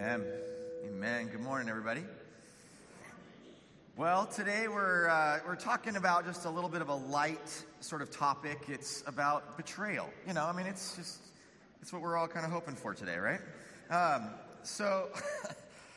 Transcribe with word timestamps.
Amen. 0.00 0.24
Amen. 0.86 1.26
Good 1.26 1.42
morning, 1.42 1.68
everybody. 1.68 2.02
Well, 3.98 4.24
today 4.24 4.66
we're, 4.66 5.10
uh, 5.10 5.40
we're 5.46 5.56
talking 5.56 5.96
about 5.96 6.24
just 6.24 6.46
a 6.46 6.50
little 6.50 6.70
bit 6.70 6.80
of 6.80 6.88
a 6.88 6.94
light 6.94 7.64
sort 7.80 8.00
of 8.00 8.10
topic. 8.10 8.60
It's 8.68 9.04
about 9.06 9.58
betrayal. 9.58 10.08
You 10.26 10.32
know, 10.32 10.46
I 10.46 10.52
mean, 10.52 10.64
it's 10.64 10.96
just, 10.96 11.18
it's 11.82 11.92
what 11.92 12.00
we're 12.00 12.16
all 12.16 12.28
kind 12.28 12.46
of 12.46 12.50
hoping 12.50 12.76
for 12.76 12.94
today, 12.94 13.18
right? 13.18 13.40
Um, 13.90 14.30
so, 14.62 15.08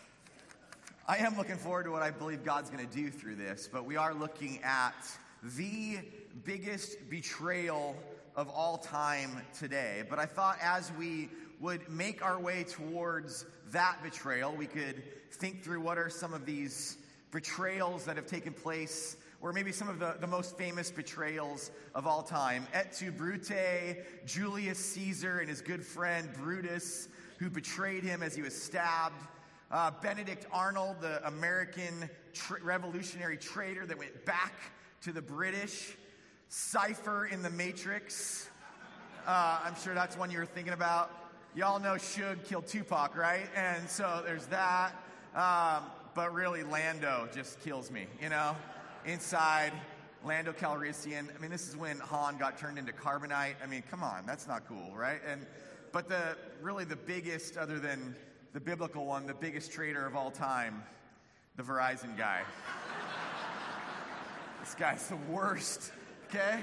I 1.08 1.20
am 1.20 1.38
looking 1.38 1.56
forward 1.56 1.84
to 1.86 1.92
what 1.92 2.02
I 2.02 2.12
believe 2.12 2.44
God's 2.44 2.70
going 2.70 2.86
to 2.86 2.94
do 2.94 3.10
through 3.10 3.36
this, 3.36 3.70
but 3.72 3.86
we 3.86 3.96
are 3.96 4.14
looking 4.14 4.60
at 4.66 4.96
the 5.42 6.00
biggest 6.44 7.10
betrayal 7.10 7.96
of 8.36 8.50
all 8.50 8.80
time 8.80 9.32
today. 9.58 10.04
But 10.10 10.20
I 10.20 10.26
thought 10.26 10.58
as 10.62 10.92
we 11.00 11.30
would 11.64 11.88
make 11.90 12.22
our 12.22 12.38
way 12.38 12.66
towards 12.66 13.46
that 13.74 14.02
betrayal, 14.02 14.56
we 14.56 14.66
could 14.66 15.04
think 15.32 15.64
through 15.64 15.82
what 15.82 15.98
are 15.98 16.10
some 16.10 16.34
of 16.34 16.46
these 16.46 16.98
betrayals 17.32 18.06
that 18.06 18.16
have 18.16 18.28
taken 18.28 18.54
place, 18.54 19.18
or 19.42 19.52
maybe 19.52 19.72
some 19.72 19.90
of 19.90 20.00
the, 20.00 20.16
the 20.22 20.28
most 20.28 20.58
famous 20.58 20.90
betrayals 20.92 21.72
of 21.94 22.08
all 22.08 22.24
time. 22.24 22.66
Et 22.74 22.94
tu 22.94 23.12
Brute, 23.12 23.98
Julius 24.26 24.80
Caesar 24.80 25.40
and 25.40 25.50
his 25.50 25.62
good 25.62 25.84
friend 25.84 26.32
Brutus, 26.34 27.10
who 27.40 27.50
betrayed 27.50 28.04
him 28.04 28.24
as 28.24 28.36
he 28.36 28.42
was 28.42 28.60
stabbed. 28.60 29.22
Uh, 29.72 29.92
Benedict 30.02 30.46
Arnold, 30.52 30.98
the 31.02 31.26
American 31.28 32.10
tra- 32.32 32.64
revolutionary 32.64 33.38
traitor 33.38 33.86
that 33.88 33.98
went 33.98 34.24
back 34.24 34.54
to 35.02 35.12
the 35.12 35.22
British. 35.22 35.98
Cypher 36.48 37.26
in 37.26 37.42
the 37.42 37.50
Matrix. 37.50 38.48
Uh, 39.26 39.62
I'm 39.64 39.76
sure 39.76 39.96
that's 39.96 40.16
one 40.16 40.30
you 40.30 40.38
were 40.38 40.46
thinking 40.46 40.74
about. 40.74 41.10
Y'all 41.56 41.80
know 41.80 41.94
Suge 41.94 42.44
killed 42.46 42.66
Tupac, 42.66 43.16
right? 43.16 43.46
And 43.56 43.88
so 43.88 44.24
there's 44.26 44.48
that. 44.48 44.92
Um, 45.36 45.84
but 46.16 46.34
really, 46.34 46.64
Lando 46.64 47.30
just 47.32 47.60
kills 47.60 47.92
me, 47.92 48.08
you 48.20 48.30
know? 48.30 48.56
Inside, 49.06 49.72
Lando 50.26 50.52
Calrissian. 50.52 51.28
I 51.36 51.40
mean, 51.40 51.52
this 51.52 51.70
is 51.70 51.78
when 51.78 52.00
Han 52.00 52.40
got 52.40 52.58
turned 52.58 52.80
into 52.80 52.92
carbonite. 52.92 53.54
I 53.64 53.68
mean, 53.68 53.84
come 53.92 54.02
on, 54.02 54.26
that's 54.26 54.48
not 54.48 54.68
cool, 54.68 54.96
right? 54.96 55.20
And 55.30 55.46
but 55.92 56.10
the 56.10 56.36
really 56.60 56.86
the 56.86 56.96
biggest, 56.96 57.56
other 57.56 57.78
than 57.78 58.16
the 58.54 58.60
biblical 58.60 59.06
one, 59.06 59.28
the 59.28 59.36
biggest 59.36 59.72
traitor 59.72 60.08
of 60.08 60.16
all 60.16 60.32
time, 60.32 60.82
the 61.56 61.62
Verizon 61.62 62.18
guy. 62.18 62.42
this 64.60 64.74
guy's 64.74 65.08
the 65.08 65.18
worst. 65.32 65.92
Okay, 66.30 66.62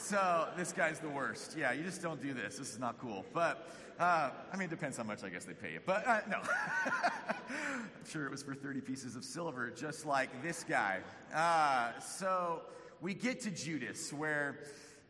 so 0.00 0.48
this 0.56 0.72
guy's 0.72 0.98
the 0.98 1.08
worst. 1.08 1.56
Yeah, 1.56 1.72
you 1.72 1.82
just 1.82 2.02
don't 2.02 2.20
do 2.20 2.32
this. 2.32 2.56
This 2.56 2.72
is 2.72 2.78
not 2.78 2.98
cool. 2.98 3.24
But 3.32 3.68
uh, 3.98 4.30
I 4.52 4.56
mean, 4.56 4.66
it 4.66 4.70
depends 4.70 4.96
how 4.96 5.04
much 5.04 5.22
I 5.22 5.28
guess 5.28 5.44
they 5.44 5.52
pay 5.52 5.74
you. 5.74 5.80
But 5.84 6.06
uh, 6.06 6.20
no, 6.28 6.38
I'm 7.50 8.08
sure 8.08 8.24
it 8.24 8.30
was 8.30 8.42
for 8.42 8.54
30 8.54 8.80
pieces 8.80 9.14
of 9.14 9.24
silver, 9.24 9.70
just 9.70 10.06
like 10.06 10.42
this 10.42 10.64
guy. 10.64 11.00
Uh, 11.34 11.98
so 12.00 12.62
we 13.00 13.14
get 13.14 13.40
to 13.42 13.50
Judas, 13.50 14.12
where 14.12 14.60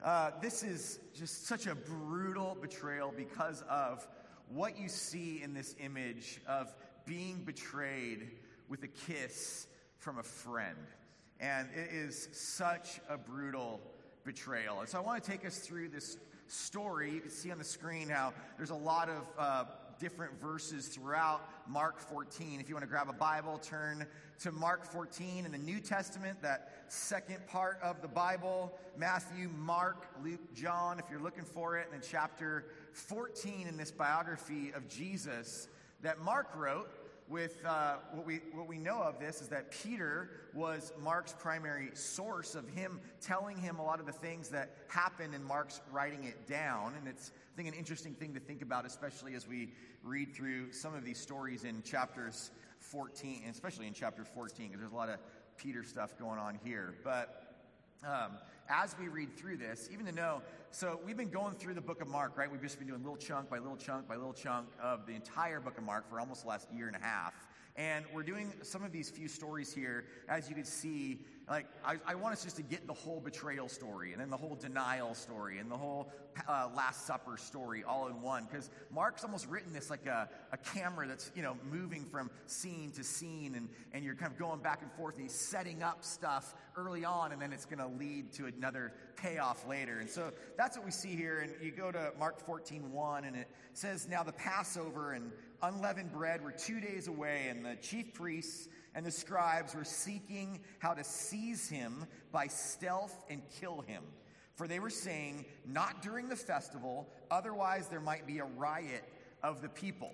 uh, 0.05 0.33
this 0.43 0.63
is 0.63 0.99
just 1.15 1.47
such 1.47 1.67
a 1.67 1.75
brutal 1.75 2.57
betrayal 2.61 3.15
because 3.17 3.63
of 3.71 4.07
what 4.49 4.79
you 4.79 4.89
see 4.89 5.41
in 5.43 5.55
this 5.55 5.77
image 5.79 6.41
of 6.49 6.75
being 7.07 7.45
betrayed 7.45 8.31
with 8.69 8.83
a 8.83 8.89
kiss 8.89 9.69
from 9.99 10.19
a 10.19 10.23
friend. 10.23 10.77
And 11.39 11.69
it 11.75 11.91
is 11.93 12.29
such 12.33 13.01
a 13.09 13.17
brutal 13.17 13.81
betrayal. 14.25 14.81
And 14.81 14.89
so 14.89 14.99
I 14.99 15.01
want 15.01 15.23
to 15.23 15.31
take 15.31 15.45
us 15.47 15.59
through 15.59 15.89
this 15.89 16.19
story. 16.47 17.13
You 17.13 17.21
can 17.21 17.31
see 17.31 17.51
on 17.51 17.59
the 17.59 17.65
screen 17.65 18.09
how 18.09 18.33
there's 18.57 18.71
a 18.71 18.75
lot 18.75 19.09
of 19.09 19.27
uh, 19.39 19.65
different 20.01 20.41
verses 20.41 20.89
throughout 20.89 21.43
Mark 21.69 22.01
14. 22.01 22.59
If 22.59 22.69
you 22.69 22.75
want 22.75 22.85
to 22.85 22.89
grab 22.89 23.09
a 23.09 23.13
Bible, 23.13 23.59
turn 23.59 24.07
to 24.41 24.51
Mark 24.51 24.85
14 24.85 25.45
in 25.45 25.53
the 25.53 25.59
New 25.59 25.79
Testament, 25.79 26.41
that 26.43 26.85
second 26.89 27.47
part 27.47 27.79
of 27.83 28.01
the 28.01 28.09
Bible 28.09 28.73
Matthew, 28.97 29.51
Mark, 29.59 30.07
Luke, 30.25 30.55
John, 30.55 30.99
if 30.99 31.05
you're 31.11 31.21
looking 31.21 31.45
for 31.45 31.79
it, 31.79 31.87
and 31.93 32.03
then 32.03 32.09
chapter 32.09 32.65
14 32.93 33.67
in 33.69 33.77
this 33.77 33.91
biography 33.91 34.73
of 34.75 34.89
Jesus 34.89 35.69
that 36.03 36.21
Mark 36.21 36.49
wrote 36.57 36.91
with 37.31 37.65
uh, 37.65 37.95
what, 38.13 38.27
we, 38.27 38.41
what 38.53 38.67
we 38.67 38.77
know 38.77 39.01
of 39.01 39.21
this 39.21 39.41
is 39.41 39.49
that 39.49 39.71
Peter 39.71 40.31
was 40.53 40.93
Mark's 41.01 41.33
primary 41.33 41.91
source 41.95 42.57
of 42.57 42.69
him 42.69 43.01
telling 43.21 43.57
him 43.57 43.79
a 43.79 43.85
lot 43.85 44.01
of 44.01 44.07
the 44.07 44.13
things 44.13 44.49
that 44.49 44.75
happened 44.89 45.33
and 45.35 45.45
Mark's 45.45 45.81
writing 45.93 46.25
it 46.25 46.49
down. 46.49 46.95
And 46.99 47.07
it's, 47.07 47.31
I 47.55 47.57
think, 47.57 47.69
an 47.69 47.75
interesting 47.75 48.15
thing 48.15 48.35
to 48.35 48.41
think 48.41 48.63
about, 48.63 48.85
especially 48.85 49.35
as 49.35 49.47
we 49.47 49.73
read 50.03 50.35
through 50.35 50.73
some 50.73 50.93
of 50.95 51.05
these 51.05 51.21
stories 51.21 51.63
in 51.63 51.83
chapters 51.83 52.51
14, 52.81 53.43
and 53.45 53.55
especially 53.55 53.87
in 53.87 53.95
chapter 53.95 54.25
14, 54.25 54.67
because 54.67 54.81
there's 54.81 54.93
a 54.93 54.97
lot 54.97 55.09
of 55.09 55.19
Peter 55.57 55.85
stuff 55.85 56.19
going 56.19 56.41
on 56.41 56.59
here. 56.65 56.95
But 57.05 57.55
um, 58.05 58.39
as 58.71 58.95
we 58.99 59.09
read 59.09 59.37
through 59.37 59.57
this, 59.57 59.89
even 59.93 60.07
to 60.07 60.13
know, 60.13 60.43
so 60.71 61.01
we've 61.05 61.17
been 61.17 61.31
going 61.31 61.55
through 61.55 61.75
the 61.75 61.81
book 61.81 62.01
of 62.01 62.09
Mark, 62.09 62.39
right? 62.39 62.51
We've 62.51 62.63
just 62.63 62.79
been 62.79 62.87
doing 62.87 63.03
little 63.03 63.17
chunk 63.17 63.51
by 63.51 63.59
little 63.59 63.77
chunk 63.77 64.07
by 64.07 64.15
little 64.15 64.33
chunk 64.33 64.69
of 64.81 65.07
the 65.07 65.13
entire 65.13 65.61
book 65.61 65.77
of 65.77 65.85
Mark 65.85 66.09
for 66.09 66.21
almost 66.21 66.43
the 66.43 66.49
last 66.49 66.69
year 66.73 66.87
and 66.87 66.97
a 66.97 67.01
half. 67.01 67.35
And 67.77 68.05
we're 68.13 68.23
doing 68.23 68.53
some 68.63 68.85
of 68.85 68.93
these 68.93 69.11
few 69.11 69.29
stories 69.29 69.73
here, 69.73 70.05
as 70.29 70.49
you 70.49 70.55
can 70.55 70.65
see. 70.65 71.21
Like, 71.49 71.67
I, 71.85 71.97
I 72.07 72.15
want 72.15 72.33
us 72.33 72.45
just 72.45 72.57
to 72.57 72.63
get 72.63 72.87
the 72.87 72.93
whole 72.93 73.21
betrayal 73.21 73.69
story, 73.69 74.13
and 74.13 74.21
then 74.21 74.31
the 74.31 74.37
whole 74.37 74.55
denial 74.55 75.15
story, 75.15 75.59
and 75.59 75.71
the 75.71 75.77
whole 75.77 76.13
uh, 76.49 76.69
Last 76.77 77.07
Supper 77.07 77.37
story 77.37 77.83
all 77.83 78.07
in 78.09 78.23
one. 78.23 78.47
Because 78.49 78.71
Mark's 78.93 79.25
almost 79.25 79.49
written 79.49 79.73
this 79.73 79.91
like 79.91 80.07
a, 80.07 80.29
a 80.53 80.57
camera 80.57 81.09
that's, 81.09 81.33
you 81.35 81.43
know, 81.43 81.57
moving 81.71 82.05
from 82.05 82.31
scene 82.47 82.91
to 82.93 83.03
scene, 83.03 83.55
and, 83.57 83.69
and 83.93 84.05
you're 84.05 84.15
kind 84.15 84.33
of 84.33 84.39
going 84.39 84.61
back 84.61 84.83
and 84.83 84.93
forth, 84.93 85.15
and 85.15 85.23
he's 85.23 85.35
setting 85.35 85.83
up 85.83 86.05
stuff 86.05 86.55
early 86.77 87.05
on, 87.05 87.33
and 87.33 87.41
then 87.41 87.53
it's 87.53 87.67
going 87.67 87.79
to 87.79 87.99
lead 87.99 88.33
to 88.35 88.47
another 88.47 88.93
payoff 89.17 89.67
later. 89.67 89.99
And 89.99 90.09
so 90.09 90.33
that's 90.57 90.77
what 90.77 90.85
we 90.85 90.93
see 90.93 91.17
here. 91.17 91.41
And 91.41 91.53
you 91.63 91.73
go 91.73 91.91
to 91.91 92.13
Mark 92.19 92.41
14 92.45 92.93
1, 92.93 93.25
and 93.25 93.37
it 93.37 93.49
says, 93.73 94.09
Now 94.09 94.23
the 94.23 94.33
Passover 94.33 95.13
and 95.13 95.33
unleavened 95.63 96.13
bread 96.13 96.43
were 96.43 96.53
two 96.53 96.81
days 96.81 97.09
away, 97.09 97.49
and 97.49 97.65
the 97.65 97.77
chief 97.77 98.15
priests 98.15 98.69
and 98.95 99.05
the 99.05 99.11
scribes 99.11 99.75
were 99.75 99.85
seeking 99.85 100.61
how 100.79 100.95
to 100.95 101.05
seize 101.05 101.69
him 101.69 102.05
by 102.33 102.47
stealth 102.47 103.25
and 103.29 103.43
kill 103.61 103.83
him. 103.83 104.03
For 104.55 104.69
they 104.69 104.81
were 104.81 104.91
saying, 104.91 105.47
Not 105.67 106.03
during 106.03 106.29
the 106.29 106.37
festival, 106.37 107.09
otherwise 107.31 107.89
there 107.89 108.01
might 108.01 108.27
be 108.27 108.39
a 108.39 108.45
riot 108.45 109.05
of 109.43 109.63
the 109.63 109.69
people. 109.69 110.13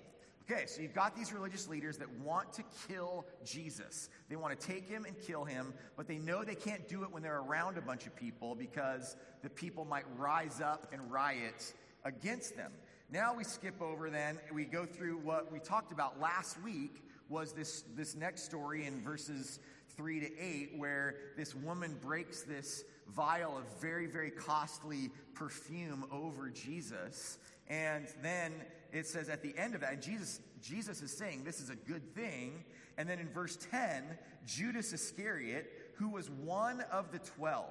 Okay, 0.49 0.65
so 0.65 0.81
you've 0.81 0.93
got 0.93 1.13
these 1.13 1.33
religious 1.33 1.67
leaders 1.67 1.97
that 1.97 2.09
want 2.23 2.53
to 2.53 2.63
kill 2.87 3.25
Jesus. 3.43 4.07
They 4.29 4.37
want 4.37 4.57
to 4.57 4.67
take 4.67 4.87
him 4.87 5.03
and 5.03 5.19
kill 5.19 5.43
him, 5.43 5.73
but 5.97 6.07
they 6.07 6.19
know 6.19 6.45
they 6.45 6.55
can't 6.55 6.87
do 6.87 7.03
it 7.03 7.11
when 7.11 7.21
they're 7.21 7.41
around 7.41 7.77
a 7.77 7.81
bunch 7.81 8.07
of 8.07 8.15
people 8.15 8.55
because 8.55 9.17
the 9.43 9.49
people 9.49 9.83
might 9.83 10.05
rise 10.15 10.61
up 10.61 10.87
and 10.93 11.11
riot 11.11 11.73
against 12.05 12.55
them. 12.55 12.71
Now 13.09 13.33
we 13.33 13.45
skip 13.45 13.81
over 13.81 14.09
then, 14.09 14.37
we 14.51 14.65
go 14.65 14.85
through 14.85 15.19
what 15.19 15.49
we 15.49 15.59
talked 15.59 15.93
about 15.93 16.19
last 16.19 16.61
week 16.61 17.03
was 17.29 17.53
this, 17.53 17.85
this 17.95 18.15
next 18.15 18.43
story 18.43 18.85
in 18.85 19.01
verses 19.01 19.59
3 19.95 20.19
to 20.19 20.37
8, 20.37 20.73
where 20.75 21.15
this 21.37 21.55
woman 21.55 21.97
breaks 22.01 22.41
this 22.41 22.83
vial 23.07 23.57
of 23.57 23.63
very, 23.79 24.07
very 24.07 24.29
costly 24.29 25.09
perfume 25.33 26.05
over 26.11 26.49
Jesus. 26.49 27.37
And 27.69 28.07
then 28.21 28.51
it 28.91 29.07
says 29.07 29.29
at 29.29 29.41
the 29.41 29.57
end 29.57 29.73
of 29.73 29.81
that, 29.81 29.93
and 29.93 30.01
Jesus, 30.01 30.41
Jesus 30.61 31.01
is 31.01 31.11
saying 31.11 31.45
this 31.45 31.61
is 31.61 31.69
a 31.69 31.75
good 31.75 32.13
thing. 32.13 32.65
And 32.97 33.07
then 33.07 33.19
in 33.19 33.29
verse 33.29 33.57
10, 33.71 34.03
Judas 34.45 34.91
Iscariot, 34.91 35.71
who 35.95 36.09
was 36.09 36.29
one 36.29 36.81
of 36.91 37.13
the 37.13 37.19
12, 37.19 37.65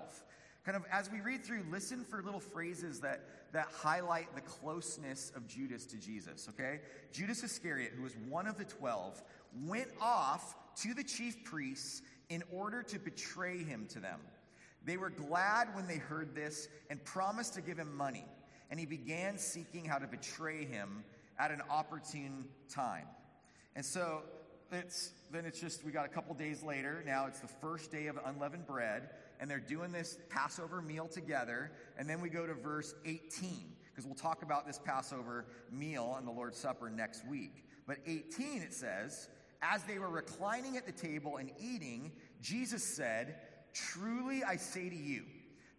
kind 0.67 0.77
of 0.77 0.85
as 0.91 1.11
we 1.11 1.21
read 1.21 1.45
through, 1.45 1.63
listen 1.71 2.05
for 2.05 2.21
little 2.23 2.41
phrases 2.41 2.99
that, 2.99 3.21
that 3.53 3.69
highlight 3.73 4.35
the 4.35 4.41
closeness 4.41 5.31
of 5.37 5.47
Judas 5.47 5.87
to 5.87 5.97
Jesus, 5.97 6.49
okay? 6.51 6.81
Judas 7.13 7.45
Iscariot, 7.45 7.93
who 7.97 8.03
was 8.03 8.17
one 8.29 8.49
of 8.49 8.59
the 8.59 8.65
12, 8.65 9.23
went 9.65 9.89
off 10.01 10.57
to 10.83 10.93
the 10.93 11.05
chief 11.05 11.45
priests 11.45 12.03
in 12.29 12.43
order 12.53 12.83
to 12.83 12.99
betray 12.99 13.59
him 13.59 13.87
to 13.91 14.01
them. 14.01 14.19
They 14.85 14.97
were 14.97 15.11
glad 15.11 15.69
when 15.75 15.87
they 15.87 15.99
heard 15.99 16.35
this 16.35 16.69
and 16.91 17.03
promised 17.05 17.55
to 17.55 17.61
give 17.61 17.79
him 17.79 17.97
money. 17.97 18.27
And 18.69 18.81
he 18.81 18.87
began 18.87 19.39
seeking 19.39 19.85
how 19.85 19.99
to 19.99 20.09
betray 20.09 20.65
him 20.65 21.05
at 21.39 21.53
an 21.53 21.63
opportune 21.71 22.47
time. 22.69 23.07
And 23.77 23.85
so 23.85 24.23
it's 24.73 25.13
then 25.31 25.45
it's 25.45 25.61
just 25.61 25.85
we 25.85 25.93
got 25.93 26.07
a 26.07 26.09
couple 26.09 26.35
days 26.35 26.63
later. 26.63 27.03
Now 27.07 27.27
it's 27.27 27.41
the 27.41 27.49
first 27.49 27.93
day 27.93 28.07
of 28.09 28.19
unleavened 28.25 28.67
bread, 28.67 29.11
and 29.41 29.51
they're 29.51 29.59
doing 29.59 29.93
this 29.93 30.19
Passover 30.29 30.81
meal 30.83 31.09
together. 31.09 31.73
And 31.99 32.09
then 32.09 32.21
we 32.21 32.29
go 32.29 32.47
to 32.47 32.55
verse 32.55 32.95
18 33.05 33.73
because 33.85 34.07
we'll 34.07 34.15
talk 34.15 34.43
about 34.43 34.67
this 34.67 34.79
Passover 34.79 35.47
meal 35.71 36.17
and 36.19 36.27
the 36.27 36.33
Lord's 36.33 36.59
Supper 36.59 36.91
next 36.91 37.27
week. 37.27 37.65
But 37.87 37.99
18 38.07 38.63
it 38.63 38.75
says, 38.75 39.29
as 39.63 39.83
they 39.85 39.99
were 39.99 40.11
reclining 40.11 40.77
at 40.77 40.87
the 40.87 40.93
table 40.93 41.39
and 41.39 41.51
eating, 41.59 42.13
Jesus 42.43 42.85
said, 42.85 43.37
Truly 43.73 44.43
I 44.45 44.57
say 44.57 44.89
to 44.89 44.97
you, 44.97 45.25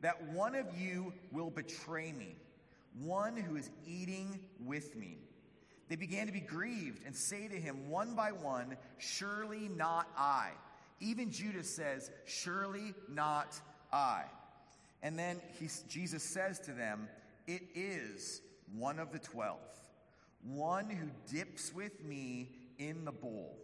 that 0.02 0.22
one 0.30 0.56
of 0.56 0.66
you 0.78 1.14
will 1.32 1.50
betray 1.50 2.12
me, 2.12 2.36
one 3.00 3.36
who 3.36 3.56
is 3.56 3.70
eating 3.86 4.40
with 4.64 4.96
me. 4.96 5.18
they 5.90 5.96
began 5.96 6.28
to 6.28 6.34
be 6.34 6.40
grieved 6.40 7.02
and 7.06 7.16
say 7.16 7.48
to 7.48 7.56
him 7.56 7.90
one 7.90 8.14
by 8.14 8.32
one, 8.32 8.78
Surely 8.98 9.70
not 9.76 10.08
I. 10.18 10.52
Even 11.00 11.32
Judas 11.32 11.70
says, 11.70 12.12
Surely 12.26 12.94
not 13.10 13.60
I. 13.92 14.24
And 15.04 15.18
then 15.18 15.40
he, 15.60 15.70
Jesus 15.88 16.24
says 16.24 16.60
to 16.62 16.72
them, 16.72 17.08
It 17.46 17.64
is 17.76 18.42
one 18.76 19.00
of 19.00 19.12
the 19.12 19.20
twelve, 19.20 19.60
one 20.44 20.90
who 20.90 21.08
dips 21.32 21.74
with 21.74 22.04
me 22.04 22.50
in 22.80 23.06
the 23.06 23.12
bowl. 23.12 23.58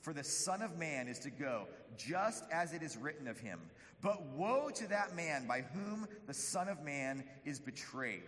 For 0.00 0.12
the 0.12 0.24
Son 0.24 0.62
of 0.62 0.78
Man 0.78 1.06
is 1.06 1.20
to 1.20 1.30
go 1.30 1.68
just 1.96 2.44
as 2.50 2.72
it 2.72 2.82
is 2.82 2.96
written 2.96 3.28
of 3.28 3.38
him. 3.38 3.60
But 4.00 4.22
woe 4.26 4.70
to 4.74 4.88
that 4.88 5.14
man 5.14 5.46
by 5.46 5.60
whom 5.60 6.08
the 6.26 6.34
Son 6.34 6.68
of 6.68 6.82
Man 6.82 7.22
is 7.44 7.60
betrayed. 7.60 8.24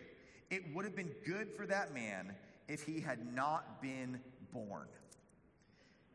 It 0.50 0.62
would 0.72 0.84
have 0.84 0.94
been 0.94 1.12
good 1.26 1.50
for 1.50 1.66
that 1.66 1.92
man 1.92 2.36
if 2.68 2.82
he 2.82 3.00
had 3.00 3.34
not 3.34 3.82
been 3.82 4.20
born. 4.52 4.86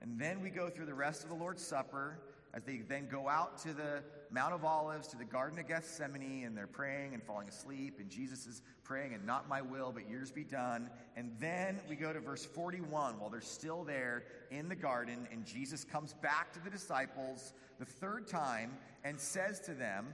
And 0.01 0.19
then 0.19 0.41
we 0.41 0.49
go 0.49 0.69
through 0.69 0.85
the 0.85 0.93
rest 0.93 1.23
of 1.23 1.29
the 1.29 1.35
Lord's 1.35 1.65
Supper 1.65 2.19
as 2.53 2.63
they 2.63 2.77
then 2.77 3.07
go 3.09 3.27
out 3.27 3.57
to 3.59 3.73
the 3.73 4.01
Mount 4.31 4.53
of 4.53 4.63
Olives, 4.63 5.07
to 5.09 5.17
the 5.17 5.25
Garden 5.25 5.59
of 5.59 5.67
Gethsemane, 5.67 6.45
and 6.45 6.57
they're 6.57 6.67
praying 6.67 7.13
and 7.13 7.23
falling 7.23 7.47
asleep, 7.47 7.97
and 7.99 8.09
Jesus 8.09 8.47
is 8.47 8.61
praying, 8.83 9.13
and 9.13 9.25
not 9.25 9.47
my 9.47 9.61
will, 9.61 9.91
but 9.91 10.09
yours 10.09 10.31
be 10.31 10.43
done. 10.43 10.89
And 11.15 11.31
then 11.39 11.79
we 11.87 11.95
go 11.95 12.11
to 12.11 12.19
verse 12.19 12.45
41 12.45 13.19
while 13.19 13.29
they're 13.29 13.41
still 13.41 13.83
there 13.83 14.23
in 14.51 14.67
the 14.67 14.75
garden, 14.75 15.27
and 15.31 15.45
Jesus 15.45 15.83
comes 15.83 16.13
back 16.13 16.53
to 16.53 16.63
the 16.63 16.69
disciples 16.69 17.53
the 17.79 17.85
third 17.85 18.27
time 18.27 18.71
and 19.03 19.19
says 19.19 19.59
to 19.61 19.73
them, 19.73 20.07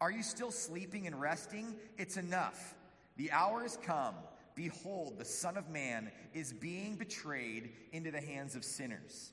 Are 0.00 0.10
you 0.10 0.22
still 0.22 0.50
sleeping 0.50 1.06
and 1.06 1.20
resting? 1.20 1.74
It's 1.98 2.16
enough. 2.16 2.74
The 3.16 3.32
hour 3.32 3.62
has 3.62 3.76
come. 3.82 4.14
Behold, 4.60 5.14
the 5.16 5.24
Son 5.24 5.56
of 5.56 5.70
Man 5.70 6.12
is 6.34 6.52
being 6.52 6.96
betrayed 6.96 7.70
into 7.92 8.10
the 8.10 8.20
hands 8.20 8.54
of 8.54 8.62
sinners. 8.62 9.32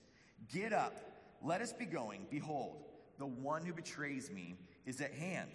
Get 0.50 0.72
up, 0.72 0.96
let 1.44 1.60
us 1.60 1.74
be 1.74 1.84
going. 1.84 2.28
Behold, 2.32 2.86
the 3.20 3.26
one 3.26 3.66
who 3.66 3.74
betrays 3.74 4.32
me 4.32 4.56
is 4.86 5.02
at 5.02 5.12
hand. 5.12 5.50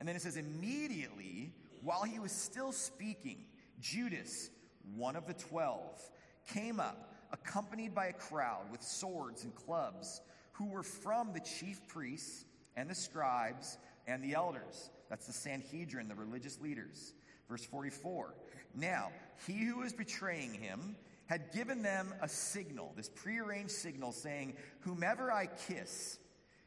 And 0.00 0.08
then 0.08 0.16
it 0.16 0.22
says, 0.22 0.38
immediately, 0.38 1.52
while 1.82 2.04
he 2.04 2.20
was 2.20 2.32
still 2.32 2.72
speaking, 2.72 3.44
Judas, 3.80 4.48
one 4.96 5.14
of 5.14 5.26
the 5.26 5.34
twelve, 5.34 6.00
came 6.48 6.80
up, 6.80 7.12
accompanied 7.32 7.94
by 7.94 8.06
a 8.06 8.14
crowd 8.14 8.64
with 8.72 8.82
swords 8.82 9.44
and 9.44 9.54
clubs, 9.54 10.22
who 10.52 10.70
were 10.70 10.82
from 10.82 11.34
the 11.34 11.40
chief 11.40 11.86
priests 11.86 12.46
and 12.76 12.88
the 12.88 12.94
scribes 12.94 13.76
and 14.06 14.24
the 14.24 14.32
elders. 14.32 14.88
That's 15.10 15.26
the 15.26 15.34
Sanhedrin, 15.34 16.08
the 16.08 16.14
religious 16.14 16.58
leaders. 16.62 17.12
Verse 17.46 17.66
44 17.66 18.32
Now, 18.74 19.10
he 19.46 19.64
who 19.64 19.80
was 19.80 19.92
betraying 19.92 20.54
him 20.54 20.96
had 21.26 21.52
given 21.52 21.82
them 21.82 22.12
a 22.20 22.28
signal, 22.28 22.92
this 22.96 23.08
prearranged 23.08 23.72
signal 23.72 24.12
saying, 24.12 24.54
Whomever 24.80 25.30
I 25.32 25.46
kiss, 25.46 26.18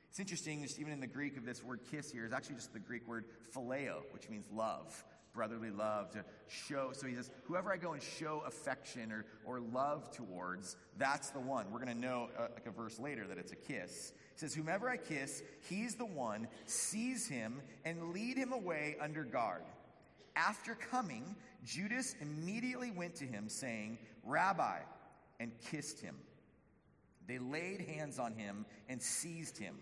it's 0.09 0.19
interesting, 0.19 0.63
just 0.63 0.79
even 0.79 0.93
in 0.93 1.01
the 1.01 1.07
Greek 1.07 1.35
of 1.35 1.45
this 1.45 1.63
word 1.63 1.81
kiss 1.91 2.09
here 2.09 2.25
is 2.25 2.31
actually 2.31 2.55
just 2.55 2.71
the 2.71 2.79
Greek 2.79 3.07
word 3.07 3.25
phileo, 3.53 4.01
which 4.11 4.29
means 4.29 4.45
love, 4.49 5.03
brotherly 5.33 5.71
love, 5.71 6.09
to 6.11 6.23
show. 6.47 6.91
So 6.93 7.05
he 7.05 7.15
says, 7.15 7.29
whoever 7.43 7.69
I 7.69 7.75
go 7.75 7.91
and 7.91 8.01
show 8.01 8.41
affection 8.47 9.11
or, 9.11 9.25
or 9.43 9.59
love 9.59 10.09
towards, 10.11 10.77
that's 10.97 11.31
the 11.31 11.41
one. 11.41 11.69
We're 11.69 11.83
going 11.83 11.93
to 11.93 11.99
know, 11.99 12.29
uh, 12.39 12.47
like 12.53 12.65
a 12.65 12.71
verse 12.71 12.97
later, 12.97 13.27
that 13.27 13.37
it's 13.37 13.51
a 13.51 13.57
kiss. 13.57 14.13
He 14.33 14.39
says, 14.39 14.55
whomever 14.55 14.89
I 14.89 14.95
kiss, 14.95 15.43
he's 15.67 15.95
the 15.95 16.05
one, 16.05 16.47
seize 16.65 17.27
him 17.27 17.61
and 17.83 18.13
lead 18.13 18.37
him 18.37 18.53
away 18.53 18.95
under 19.01 19.25
guard. 19.25 19.63
After 20.37 20.75
coming, 20.75 21.35
Judas 21.65 22.15
immediately 22.21 22.91
went 22.91 23.15
to 23.15 23.25
him, 23.25 23.49
saying, 23.49 23.97
Rabbi, 24.23 24.79
and 25.39 25.51
kissed 25.71 25.99
him. 25.99 26.15
They 27.27 27.39
laid 27.39 27.81
hands 27.81 28.19
on 28.19 28.33
him 28.33 28.65
and 28.87 29.01
seized 29.01 29.57
him. 29.57 29.75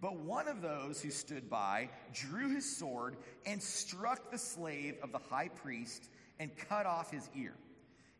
But 0.00 0.16
one 0.16 0.48
of 0.48 0.62
those 0.62 1.02
who 1.02 1.10
stood 1.10 1.50
by 1.50 1.90
drew 2.14 2.54
his 2.54 2.76
sword 2.76 3.16
and 3.46 3.62
struck 3.62 4.30
the 4.30 4.38
slave 4.38 4.96
of 5.02 5.12
the 5.12 5.18
high 5.18 5.48
priest 5.48 6.08
and 6.38 6.56
cut 6.56 6.86
off 6.86 7.10
his 7.10 7.28
ear. 7.36 7.54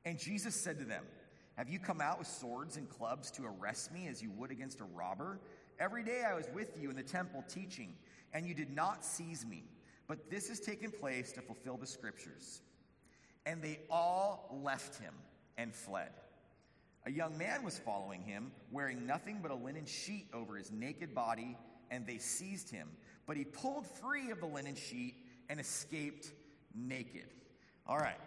And 0.04 0.18
Jesus 0.18 0.54
said 0.54 0.78
to 0.78 0.84
them, 0.84 1.04
Have 1.56 1.68
you 1.68 1.78
come 1.78 2.00
out 2.00 2.18
with 2.18 2.26
swords 2.26 2.76
and 2.76 2.88
clubs 2.88 3.30
to 3.32 3.44
arrest 3.44 3.92
me 3.92 4.08
as 4.08 4.22
you 4.22 4.30
would 4.32 4.50
against 4.50 4.80
a 4.80 4.84
robber? 4.84 5.38
Every 5.78 6.02
day 6.02 6.24
I 6.28 6.34
was 6.34 6.48
with 6.52 6.80
you 6.80 6.90
in 6.90 6.96
the 6.96 7.02
temple 7.02 7.44
teaching, 7.48 7.94
and 8.34 8.46
you 8.46 8.54
did 8.54 8.74
not 8.74 9.04
seize 9.04 9.46
me. 9.46 9.62
But 10.08 10.30
this 10.30 10.48
has 10.48 10.58
taken 10.58 10.90
place 10.90 11.30
to 11.32 11.40
fulfill 11.40 11.76
the 11.76 11.86
scriptures. 11.86 12.62
And 13.48 13.62
they 13.62 13.80
all 13.90 14.60
left 14.62 15.00
him 15.00 15.14
and 15.56 15.74
fled. 15.74 16.10
A 17.06 17.10
young 17.10 17.38
man 17.38 17.64
was 17.64 17.78
following 17.78 18.20
him, 18.20 18.52
wearing 18.70 19.06
nothing 19.06 19.38
but 19.40 19.50
a 19.50 19.54
linen 19.54 19.86
sheet 19.86 20.26
over 20.34 20.56
his 20.56 20.70
naked 20.70 21.14
body 21.14 21.56
and 21.90 22.06
they 22.06 22.18
seized 22.18 22.70
him. 22.70 22.88
But 23.26 23.38
he 23.38 23.44
pulled 23.44 23.86
free 23.86 24.30
of 24.30 24.40
the 24.40 24.46
linen 24.46 24.74
sheet 24.74 25.14
and 25.48 25.58
escaped 25.58 26.30
naked. 26.74 27.24
All 27.86 27.96
right. 27.96 28.20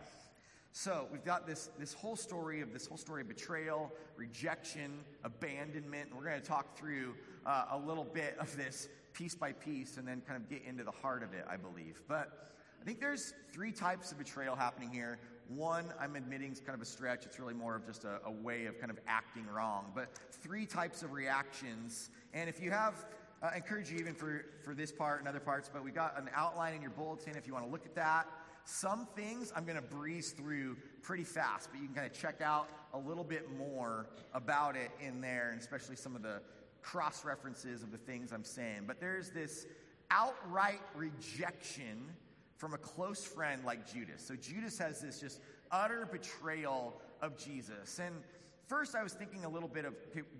So 0.71 1.07
we've 1.11 1.23
got 1.23 1.45
this, 1.45 1.69
this 1.77 1.93
whole 1.93 2.15
story 2.15 2.61
of 2.61 2.73
this 2.73 2.87
whole 2.87 2.97
story 2.97 3.21
of 3.21 3.27
betrayal, 3.27 3.91
rejection, 4.15 5.03
abandonment. 5.23 6.09
And 6.09 6.17
we're 6.17 6.25
going 6.25 6.41
to 6.41 6.47
talk 6.47 6.75
through 6.75 7.13
uh, 7.45 7.65
a 7.71 7.77
little 7.77 8.05
bit 8.05 8.35
of 8.39 8.57
this 8.57 8.89
piece 9.13 9.35
by 9.35 9.51
piece 9.51 9.97
and 9.97 10.07
then 10.07 10.21
kind 10.25 10.41
of 10.41 10.49
get 10.49 10.63
into 10.65 10.83
the 10.83 10.91
heart 10.91 11.21
of 11.21 11.33
it, 11.33 11.45
I 11.47 11.57
believe. 11.57 12.01
But 12.07 12.51
I 12.81 12.83
think 12.83 12.99
there's 12.99 13.33
three 13.53 13.71
types 13.71 14.11
of 14.11 14.17
betrayal 14.17 14.55
happening 14.55 14.89
here. 14.89 15.19
One, 15.49 15.85
I'm 15.99 16.15
admitting, 16.15 16.51
is 16.51 16.59
kind 16.59 16.75
of 16.75 16.81
a 16.81 16.85
stretch. 16.85 17.25
It's 17.25 17.37
really 17.37 17.53
more 17.53 17.75
of 17.75 17.85
just 17.85 18.05
a, 18.05 18.19
a 18.25 18.31
way 18.31 18.65
of 18.65 18.79
kind 18.79 18.89
of 18.89 18.99
acting 19.07 19.45
wrong. 19.47 19.91
But 19.93 20.09
three 20.31 20.65
types 20.65 21.03
of 21.03 21.11
reactions. 21.11 22.09
And 22.33 22.49
if 22.49 22.61
you 22.61 22.71
have 22.71 23.05
uh, 23.41 23.49
I 23.53 23.57
encourage 23.57 23.91
you 23.91 23.97
even 23.97 24.13
for, 24.13 24.45
for 24.63 24.75
this 24.75 24.91
part 24.91 25.19
and 25.19 25.27
other 25.27 25.39
parts, 25.39 25.69
but 25.71 25.83
we've 25.83 25.95
got 25.95 26.17
an 26.17 26.29
outline 26.35 26.75
in 26.75 26.81
your 26.81 26.91
bulletin 26.91 27.35
if 27.35 27.47
you 27.47 27.53
want 27.53 27.65
to 27.65 27.71
look 27.71 27.85
at 27.85 27.95
that. 27.95 28.27
Some 28.65 29.07
things 29.15 29.51
I'm 29.55 29.65
going 29.65 29.77
to 29.77 29.81
breeze 29.81 30.31
through 30.31 30.77
pretty 31.01 31.23
fast, 31.23 31.69
but 31.71 31.81
you 31.81 31.87
can 31.87 31.95
kind 31.95 32.07
of 32.07 32.13
check 32.13 32.41
out 32.41 32.69
a 32.93 32.99
little 32.99 33.23
bit 33.23 33.49
more 33.57 34.07
about 34.33 34.75
it 34.75 34.91
in 34.99 35.21
there, 35.21 35.49
and 35.51 35.59
especially 35.59 35.95
some 35.95 36.15
of 36.15 36.21
the 36.21 36.41
cross 36.83 37.25
references 37.25 37.81
of 37.81 37.91
the 37.91 37.97
things 37.97 38.31
I'm 38.31 38.43
saying. 38.43 38.83
But 38.85 38.99
there's 38.99 39.31
this 39.31 39.65
outright 40.11 40.81
rejection 40.95 42.11
from 42.61 42.75
a 42.75 42.77
close 42.77 43.25
friend 43.25 43.65
like 43.65 43.91
Judas. 43.91 44.23
So 44.23 44.35
Judas 44.35 44.77
has 44.77 45.01
this 45.01 45.19
just 45.19 45.41
utter 45.71 46.07
betrayal 46.11 47.01
of 47.19 47.35
Jesus. 47.35 47.97
And 47.97 48.13
first 48.67 48.93
I 48.93 49.01
was 49.01 49.13
thinking 49.13 49.45
a 49.45 49.49
little 49.49 49.67
bit 49.67 49.83
of 49.83 49.95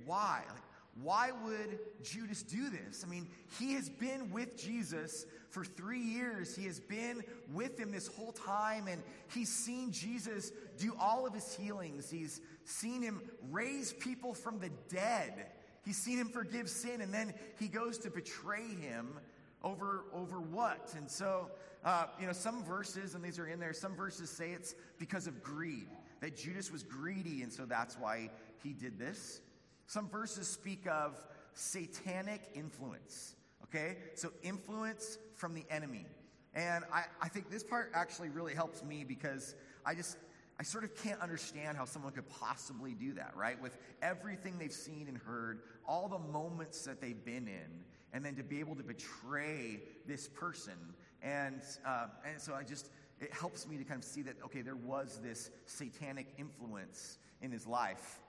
why? 0.05 0.43
Like, 0.47 0.61
why 1.01 1.31
would 1.43 1.79
Judas 2.03 2.43
do 2.43 2.69
this? 2.69 3.03
I 3.03 3.09
mean, 3.09 3.27
he 3.57 3.73
has 3.73 3.89
been 3.89 4.29
with 4.29 4.55
Jesus 4.55 5.25
for 5.49 5.65
three 5.65 5.99
years. 5.99 6.55
He 6.55 6.65
has 6.65 6.79
been 6.79 7.23
with 7.51 7.79
him 7.79 7.91
this 7.91 8.05
whole 8.05 8.33
time, 8.33 8.87
and 8.87 9.01
he's 9.33 9.49
seen 9.49 9.91
Jesus 9.91 10.51
do 10.77 10.95
all 10.99 11.25
of 11.25 11.33
his 11.33 11.55
healings. 11.55 12.11
He's 12.11 12.39
seen 12.65 13.01
him 13.01 13.19
raise 13.49 13.93
people 13.93 14.35
from 14.35 14.59
the 14.59 14.69
dead. 14.89 15.47
He's 15.83 15.97
seen 15.97 16.19
him 16.19 16.27
forgive 16.27 16.69
sin, 16.69 17.01
and 17.01 17.11
then 17.11 17.33
he 17.57 17.67
goes 17.67 17.97
to 17.99 18.11
betray 18.11 18.67
him 18.67 19.17
over, 19.63 20.05
over 20.13 20.39
what? 20.39 20.93
And 20.97 21.09
so, 21.09 21.49
uh, 21.83 22.05
you 22.19 22.27
know, 22.27 22.33
some 22.33 22.63
verses, 22.63 23.15
and 23.15 23.23
these 23.23 23.39
are 23.39 23.47
in 23.47 23.59
there, 23.59 23.73
some 23.73 23.95
verses 23.95 24.29
say 24.29 24.51
it's 24.51 24.75
because 24.97 25.27
of 25.27 25.43
greed, 25.43 25.87
that 26.19 26.35
Judas 26.35 26.71
was 26.71 26.83
greedy, 26.83 27.41
and 27.41 27.51
so 27.51 27.65
that's 27.65 27.95
why 27.95 28.29
he 28.63 28.73
did 28.73 28.99
this. 28.99 29.41
Some 29.87 30.07
verses 30.09 30.47
speak 30.47 30.87
of 30.87 31.17
satanic 31.53 32.41
influence, 32.53 33.35
okay? 33.63 33.97
So, 34.15 34.31
influence 34.43 35.17
from 35.35 35.53
the 35.53 35.65
enemy. 35.69 36.05
And 36.53 36.83
I, 36.93 37.03
I 37.21 37.27
think 37.29 37.49
this 37.49 37.63
part 37.63 37.91
actually 37.93 38.29
really 38.29 38.53
helps 38.53 38.83
me 38.83 39.03
because 39.03 39.55
I 39.85 39.95
just, 39.95 40.17
I 40.59 40.63
sort 40.63 40.83
of 40.83 40.95
can't 40.95 41.19
understand 41.21 41.77
how 41.77 41.85
someone 41.85 42.11
could 42.11 42.29
possibly 42.29 42.93
do 42.93 43.13
that, 43.13 43.33
right? 43.35 43.61
With 43.61 43.77
everything 44.01 44.57
they've 44.59 44.71
seen 44.71 45.07
and 45.07 45.17
heard, 45.17 45.61
all 45.87 46.07
the 46.07 46.19
moments 46.19 46.83
that 46.85 47.01
they've 47.01 47.23
been 47.23 47.47
in, 47.47 47.83
and 48.13 48.23
then 48.23 48.35
to 48.35 48.43
be 48.43 48.59
able 48.59 48.75
to 48.75 48.83
betray 48.83 49.81
this 50.07 50.27
person. 50.27 50.73
And, 51.21 51.61
uh, 51.85 52.07
and 52.25 52.39
so 52.41 52.53
I 52.53 52.63
just, 52.63 52.89
it 53.19 53.33
helps 53.33 53.67
me 53.67 53.77
to 53.77 53.83
kind 53.83 53.99
of 53.99 54.03
see 54.03 54.21
that, 54.23 54.35
okay, 54.45 54.61
there 54.61 54.75
was 54.75 55.19
this 55.23 55.49
satanic 55.65 56.27
influence 56.37 57.17
in 57.41 57.51
his 57.51 57.67
life. 57.67 58.19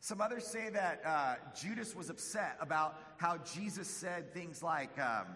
Some 0.00 0.20
others 0.20 0.46
say 0.46 0.70
that 0.70 1.02
uh, 1.04 1.34
Judas 1.54 1.94
was 1.94 2.08
upset 2.08 2.56
about 2.60 2.98
how 3.18 3.38
Jesus 3.54 3.86
said 3.86 4.32
things 4.32 4.62
like, 4.62 4.98
um, 4.98 5.26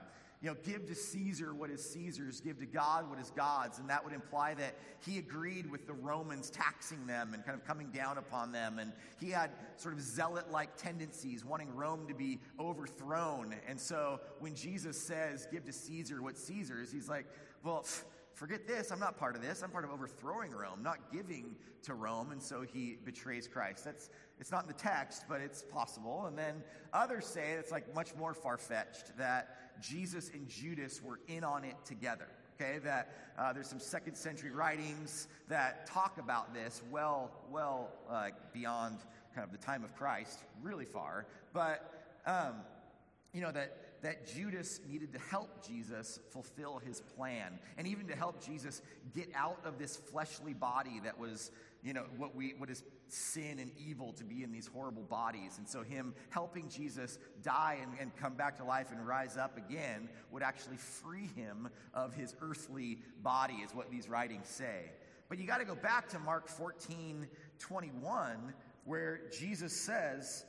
you 0.44 0.50
know, 0.50 0.56
give 0.62 0.84
to 0.88 0.94
Caesar 0.94 1.54
what 1.54 1.70
is 1.70 1.82
Caesar's, 1.92 2.42
give 2.42 2.58
to 2.58 2.66
God 2.66 3.08
what 3.08 3.18
is 3.18 3.30
God's. 3.30 3.78
And 3.78 3.88
that 3.88 4.04
would 4.04 4.12
imply 4.12 4.52
that 4.52 4.74
he 5.00 5.16
agreed 5.16 5.70
with 5.70 5.86
the 5.86 5.94
Romans 5.94 6.50
taxing 6.50 7.06
them 7.06 7.32
and 7.32 7.42
kind 7.46 7.58
of 7.58 7.66
coming 7.66 7.88
down 7.88 8.18
upon 8.18 8.52
them. 8.52 8.78
And 8.78 8.92
he 9.18 9.30
had 9.30 9.52
sort 9.78 9.94
of 9.94 10.02
zealot 10.02 10.50
like 10.50 10.76
tendencies, 10.76 11.46
wanting 11.46 11.74
Rome 11.74 12.06
to 12.08 12.14
be 12.14 12.40
overthrown. 12.60 13.54
And 13.66 13.80
so 13.80 14.20
when 14.40 14.54
Jesus 14.54 15.00
says, 15.00 15.48
give 15.50 15.64
to 15.64 15.72
Caesar 15.72 16.20
what 16.20 16.36
Caesar's, 16.36 16.92
he's 16.92 17.08
like, 17.08 17.24
well, 17.62 17.86
forget 18.34 18.68
this, 18.68 18.90
I'm 18.90 19.00
not 19.00 19.16
part 19.16 19.36
of 19.36 19.40
this. 19.40 19.62
I'm 19.62 19.70
part 19.70 19.84
of 19.84 19.90
overthrowing 19.92 20.50
Rome, 20.50 20.82
not 20.82 21.10
giving 21.10 21.56
to 21.84 21.94
Rome. 21.94 22.32
And 22.32 22.42
so 22.42 22.60
he 22.60 22.98
betrays 23.02 23.48
Christ. 23.48 23.84
That's, 23.84 24.10
it's 24.38 24.50
not 24.50 24.64
in 24.64 24.68
the 24.68 24.74
text, 24.74 25.24
but 25.26 25.40
it's 25.40 25.62
possible. 25.62 26.26
And 26.26 26.36
then 26.36 26.62
others 26.92 27.24
say 27.24 27.52
it's 27.52 27.72
like 27.72 27.94
much 27.94 28.14
more 28.14 28.34
far 28.34 28.58
fetched 28.58 29.16
that 29.16 29.63
Jesus 29.81 30.31
and 30.33 30.49
Judas 30.49 31.02
were 31.02 31.21
in 31.28 31.45
on 31.45 31.64
it 31.64 31.76
together. 31.85 32.26
Okay, 32.61 32.78
that 32.85 33.12
uh, 33.37 33.52
there's 33.52 33.69
some 33.69 33.81
second 33.81 34.14
century 34.14 34.50
writings 34.50 35.26
that 35.49 35.87
talk 35.87 36.19
about 36.19 36.54
this 36.54 36.83
well, 36.90 37.33
well 37.50 37.90
uh, 38.09 38.28
beyond 38.52 38.99
kind 39.35 39.45
of 39.45 39.50
the 39.50 39.64
time 39.64 39.83
of 39.83 39.95
Christ, 39.97 40.38
really 40.62 40.85
far. 40.85 41.26
But, 41.52 42.14
um, 42.26 42.54
you 43.33 43.40
know, 43.40 43.50
that 43.50 43.85
that 44.04 44.26
Judas 44.26 44.81
needed 44.87 45.14
to 45.14 45.19
help 45.19 45.66
Jesus 45.66 46.21
fulfill 46.28 46.78
his 46.78 47.00
plan 47.00 47.59
and 47.78 47.88
even 47.88 48.07
to 48.09 48.14
help 48.14 48.45
Jesus 48.45 48.83
get 49.14 49.31
out 49.35 49.59
of 49.64 49.78
this 49.78 49.97
fleshly 49.97 50.52
body 50.52 51.00
that 51.02 51.19
was, 51.19 51.50
you 51.85 51.93
know, 51.93 52.05
what 52.17 52.35
we 52.35 52.55
what 52.57 52.71
is 52.71 52.83
sin 53.09 53.59
and 53.59 53.71
evil 53.76 54.12
to 54.14 54.25
be 54.25 54.43
in 54.43 54.50
these 54.50 54.67
horrible 54.67 55.03
bodies. 55.03 55.59
And 55.59 55.69
so 55.69 55.83
him 55.83 56.14
helping 56.31 56.69
Jesus 56.69 57.19
die 57.43 57.79
and, 57.83 57.93
and 58.00 58.17
come 58.17 58.35
back 58.35 58.57
to 58.57 58.64
life 58.64 58.91
and 58.91 59.07
rise 59.07 59.37
up 59.37 59.59
again 59.59 60.09
would 60.31 60.43
actually 60.43 60.79
free 60.79 61.29
him 61.37 61.69
of 61.93 62.14
his 62.14 62.35
earthly 62.41 62.99
body, 63.23 63.55
is 63.55 63.75
what 63.75 63.91
these 63.91 64.09
writings 64.09 64.49
say. 64.49 64.91
But 65.29 65.38
you 65.38 65.47
got 65.47 65.59
to 65.59 65.64
go 65.64 65.75
back 65.75 66.09
to 66.11 66.19
Mark 66.19 66.49
14, 66.49 67.26
21, 67.59 68.55
where 68.85 69.21
Jesus 69.31 69.73
says, 69.73 70.45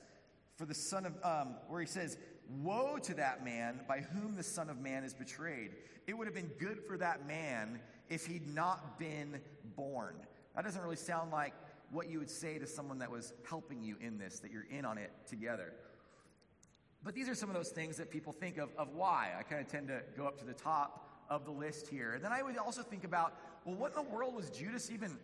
for 0.57 0.65
the 0.65 0.73
Son 0.73 1.05
of, 1.05 1.13
um, 1.23 1.55
where 1.67 1.81
he 1.81 1.87
says, 1.87 2.17
Woe 2.61 2.97
to 3.03 3.13
that 3.15 3.43
man 3.43 3.81
by 3.87 4.01
whom 4.01 4.35
the 4.35 4.43
Son 4.43 4.69
of 4.69 4.79
Man 4.79 5.03
is 5.03 5.13
betrayed. 5.13 5.71
It 6.07 6.15
would 6.15 6.27
have 6.27 6.35
been 6.35 6.51
good 6.59 6.79
for 6.87 6.97
that 6.97 7.27
man 7.27 7.79
if 8.09 8.27
he'd 8.27 8.47
not 8.47 8.99
been 8.99 9.41
born. 9.75 10.15
That 10.55 10.63
doesn't 10.65 10.81
really 10.81 10.95
sound 10.95 11.31
like 11.31 11.53
what 11.91 12.09
you 12.09 12.19
would 12.19 12.29
say 12.29 12.57
to 12.57 12.67
someone 12.67 12.99
that 12.99 13.11
was 13.11 13.33
helping 13.47 13.81
you 13.81 13.95
in 14.01 14.17
this, 14.17 14.39
that 14.39 14.51
you're 14.51 14.67
in 14.69 14.85
on 14.85 14.97
it 14.97 15.11
together. 15.27 15.73
But 17.03 17.13
these 17.13 17.29
are 17.29 17.35
some 17.35 17.49
of 17.49 17.55
those 17.55 17.69
things 17.69 17.97
that 17.97 18.09
people 18.09 18.33
think 18.33 18.57
of, 18.57 18.69
of 18.77 18.89
why. 18.95 19.31
I 19.37 19.43
kind 19.43 19.61
of 19.61 19.67
tend 19.67 19.87
to 19.89 20.01
go 20.17 20.25
up 20.25 20.39
to 20.39 20.45
the 20.45 20.53
top 20.53 21.07
of 21.29 21.45
the 21.45 21.51
list 21.51 21.87
here. 21.87 22.13
And 22.13 22.23
then 22.23 22.31
I 22.31 22.41
would 22.41 22.57
also 22.57 22.81
think 22.81 23.03
about, 23.03 23.35
well, 23.63 23.75
what 23.75 23.95
in 23.95 24.03
the 24.03 24.09
world 24.09 24.33
was 24.33 24.49
Judas 24.49 24.89
even 24.91 25.17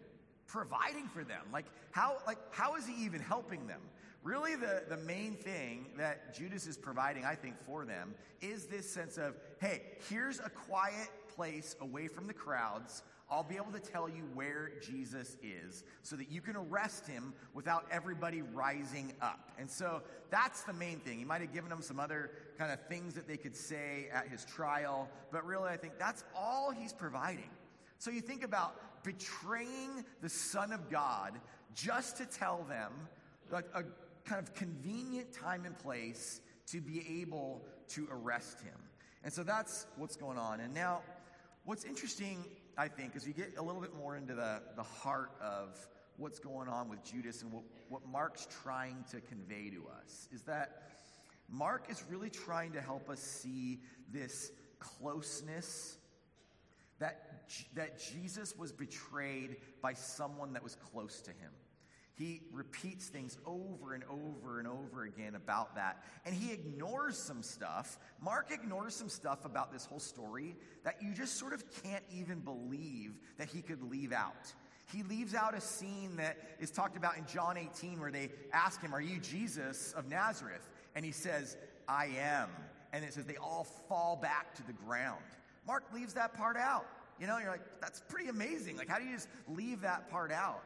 providing 0.47 1.07
for 1.07 1.23
them? 1.23 1.41
Like, 1.51 1.65
how, 1.91 2.17
like, 2.27 2.37
how 2.51 2.75
is 2.75 2.85
he 2.85 2.93
even 3.03 3.19
helping 3.19 3.65
them? 3.67 3.81
Really, 4.23 4.55
the, 4.55 4.83
the 4.87 4.97
main 4.97 5.35
thing 5.35 5.87
that 5.97 6.35
Judas 6.35 6.67
is 6.67 6.77
providing, 6.77 7.25
I 7.25 7.33
think, 7.33 7.57
for 7.65 7.85
them 7.85 8.13
is 8.39 8.65
this 8.65 8.87
sense 8.87 9.17
of, 9.17 9.35
hey, 9.59 9.81
here's 10.09 10.39
a 10.39 10.49
quiet 10.49 11.09
place 11.35 11.75
away 11.81 12.07
from 12.07 12.27
the 12.27 12.33
crowds. 12.33 13.01
I'll 13.31 13.43
be 13.43 13.55
able 13.55 13.71
to 13.71 13.79
tell 13.79 14.09
you 14.09 14.23
where 14.33 14.73
Jesus 14.81 15.37
is 15.41 15.85
so 16.03 16.17
that 16.17 16.29
you 16.29 16.41
can 16.41 16.57
arrest 16.57 17.07
him 17.07 17.33
without 17.53 17.85
everybody 17.89 18.41
rising 18.41 19.13
up. 19.21 19.51
And 19.57 19.69
so 19.69 20.01
that's 20.29 20.63
the 20.63 20.73
main 20.73 20.99
thing. 20.99 21.17
He 21.19 21.23
might 21.23 21.39
have 21.39 21.53
given 21.53 21.69
them 21.69 21.81
some 21.81 21.97
other 21.97 22.31
kind 22.57 22.73
of 22.73 22.85
things 22.87 23.13
that 23.13 23.29
they 23.29 23.37
could 23.37 23.55
say 23.55 24.09
at 24.13 24.27
his 24.27 24.43
trial, 24.43 25.07
but 25.31 25.45
really, 25.45 25.69
I 25.69 25.77
think 25.77 25.93
that's 25.97 26.25
all 26.35 26.71
he's 26.71 26.91
providing. 26.91 27.49
So 27.99 28.11
you 28.11 28.19
think 28.19 28.43
about 28.43 29.03
betraying 29.03 30.03
the 30.21 30.29
Son 30.29 30.73
of 30.73 30.89
God 30.89 31.39
just 31.73 32.17
to 32.17 32.25
tell 32.25 32.65
them 32.67 32.91
like 33.49 33.65
a 33.73 33.83
kind 34.25 34.45
of 34.45 34.53
convenient 34.53 35.31
time 35.31 35.65
and 35.65 35.77
place 35.79 36.41
to 36.67 36.81
be 36.81 37.21
able 37.21 37.61
to 37.89 38.07
arrest 38.11 38.59
him. 38.61 38.77
And 39.23 39.31
so 39.31 39.43
that's 39.43 39.87
what's 39.97 40.15
going 40.15 40.37
on. 40.37 40.59
And 40.59 40.73
now, 40.73 41.01
what's 41.63 41.85
interesting, 41.85 42.43
I 42.77 42.87
think, 42.87 43.15
as 43.15 43.27
you 43.27 43.33
get 43.33 43.53
a 43.57 43.61
little 43.61 43.81
bit 43.81 43.95
more 43.95 44.15
into 44.15 44.33
the, 44.33 44.61
the 44.75 44.83
heart 44.83 45.31
of 45.41 45.87
what's 46.17 46.39
going 46.39 46.67
on 46.67 46.89
with 46.89 47.03
Judas 47.03 47.41
and 47.41 47.51
what, 47.51 47.63
what 47.89 48.01
Mark's 48.07 48.47
trying 48.63 49.03
to 49.11 49.21
convey 49.21 49.69
to 49.69 49.87
us, 49.87 50.29
is 50.31 50.41
that 50.43 50.91
Mark 51.49 51.87
is 51.89 52.03
really 52.09 52.29
trying 52.29 52.71
to 52.73 52.81
help 52.81 53.09
us 53.09 53.19
see 53.19 53.79
this 54.11 54.51
closeness 54.79 55.97
that, 56.99 57.43
that 57.75 57.99
Jesus 57.99 58.55
was 58.55 58.71
betrayed 58.71 59.57
by 59.81 59.93
someone 59.93 60.53
that 60.53 60.63
was 60.63 60.75
close 60.75 61.19
to 61.21 61.31
him. 61.31 61.51
He 62.21 62.43
repeats 62.51 63.07
things 63.07 63.39
over 63.47 63.95
and 63.95 64.03
over 64.03 64.59
and 64.59 64.67
over 64.67 65.05
again 65.05 65.33
about 65.33 65.73
that. 65.73 66.03
And 66.23 66.35
he 66.35 66.53
ignores 66.53 67.17
some 67.17 67.41
stuff. 67.41 67.97
Mark 68.21 68.51
ignores 68.51 68.93
some 68.93 69.09
stuff 69.09 69.43
about 69.43 69.73
this 69.73 69.85
whole 69.85 69.99
story 69.99 70.55
that 70.83 71.01
you 71.01 71.15
just 71.15 71.39
sort 71.39 71.51
of 71.51 71.63
can't 71.81 72.03
even 72.15 72.37
believe 72.41 73.13
that 73.39 73.47
he 73.47 73.63
could 73.63 73.81
leave 73.89 74.13
out. 74.13 74.53
He 74.93 75.01
leaves 75.01 75.33
out 75.33 75.55
a 75.55 75.61
scene 75.61 76.17
that 76.17 76.37
is 76.59 76.69
talked 76.69 76.95
about 76.95 77.17
in 77.17 77.25
John 77.25 77.57
18 77.57 77.99
where 77.99 78.11
they 78.11 78.29
ask 78.53 78.79
him, 78.79 78.93
Are 78.93 79.01
you 79.01 79.17
Jesus 79.17 79.91
of 79.93 80.07
Nazareth? 80.07 80.69
And 80.93 81.03
he 81.03 81.11
says, 81.11 81.57
I 81.87 82.11
am. 82.19 82.49
And 82.93 83.03
it 83.03 83.15
says 83.15 83.25
they 83.25 83.37
all 83.37 83.63
fall 83.89 84.15
back 84.15 84.53
to 84.57 84.67
the 84.67 84.73
ground. 84.73 85.23
Mark 85.65 85.85
leaves 85.91 86.13
that 86.13 86.35
part 86.35 86.55
out. 86.55 86.85
You 87.19 87.25
know, 87.25 87.39
you're 87.39 87.49
like, 87.49 87.81
that's 87.81 88.01
pretty 88.01 88.29
amazing. 88.29 88.77
Like, 88.77 88.89
how 88.89 88.99
do 88.99 89.05
you 89.05 89.15
just 89.15 89.27
leave 89.47 89.81
that 89.81 90.11
part 90.11 90.31
out? 90.31 90.61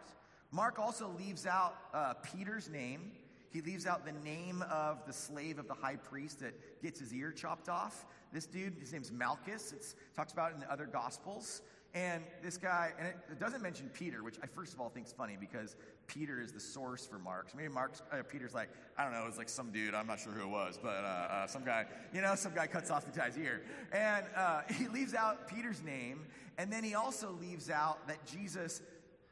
Mark 0.56 0.80
also 0.80 1.14
leaves 1.20 1.46
out 1.46 1.76
uh, 1.94 2.14
Peter's 2.14 2.70
name. 2.70 3.12
He 3.52 3.60
leaves 3.60 3.86
out 3.86 4.06
the 4.06 4.14
name 4.14 4.64
of 4.72 5.06
the 5.06 5.12
slave 5.12 5.60
of 5.60 5.68
the 5.68 5.74
high 5.74 5.98
priest 5.98 6.40
that 6.40 6.54
gets 6.82 6.98
his 6.98 7.14
ear 7.14 7.34
chopped 7.34 7.68
off. 7.68 8.06
This 8.32 8.46
dude, 8.46 8.76
his 8.80 8.94
name's 8.94 9.12
Malchus. 9.12 9.74
It's 9.74 9.96
talks 10.16 10.32
about 10.32 10.52
it 10.52 10.54
in 10.54 10.62
the 10.62 10.72
other 10.72 10.86
gospels. 10.86 11.62
And 11.94 12.24
this 12.42 12.56
guy, 12.56 12.94
and 12.98 13.08
it, 13.10 13.18
it 13.32 13.40
doesn't 13.40 13.62
mention 13.62 13.90
Peter, 13.94 14.24
which 14.24 14.38
I 14.42 14.48
first 14.48 14.74
of 14.74 14.80
all 14.80 14.88
think 14.88 15.08
is 15.08 15.12
funny 15.12 15.36
because 15.38 15.76
Peter 16.08 16.42
is 16.42 16.54
the 16.54 16.60
source 16.62 17.06
for 17.06 17.20
Mark. 17.20 17.50
So 17.50 17.58
maybe 17.58 17.74
Mark's, 17.74 18.02
uh, 18.14 18.24
Peter's 18.24 18.54
like, 18.54 18.70
I 18.98 19.04
don't 19.04 19.12
know, 19.12 19.24
it 19.24 19.28
was 19.28 19.38
like 19.38 19.50
some 19.50 19.72
dude, 19.72 19.94
I'm 19.94 20.08
not 20.08 20.22
sure 20.22 20.32
who 20.32 20.44
it 20.44 20.52
was, 20.52 20.80
but 20.82 21.04
uh, 21.04 21.34
uh, 21.34 21.48
some 21.48 21.66
guy, 21.66 21.86
you 22.14 22.22
know, 22.22 22.36
some 22.36 22.54
guy 22.54 22.68
cuts 22.68 22.92
off 22.92 23.06
the 23.06 23.18
guy's 23.18 23.38
ear. 23.38 23.62
And 23.92 24.26
uh, 24.36 24.62
he 24.78 24.88
leaves 24.88 25.14
out 25.14 25.50
Peter's 25.50 25.84
name, 25.84 26.26
and 26.58 26.72
then 26.72 26.84
he 26.84 26.96
also 26.96 27.38
leaves 27.42 27.70
out 27.70 28.08
that 28.08 28.26
Jesus 28.26 28.82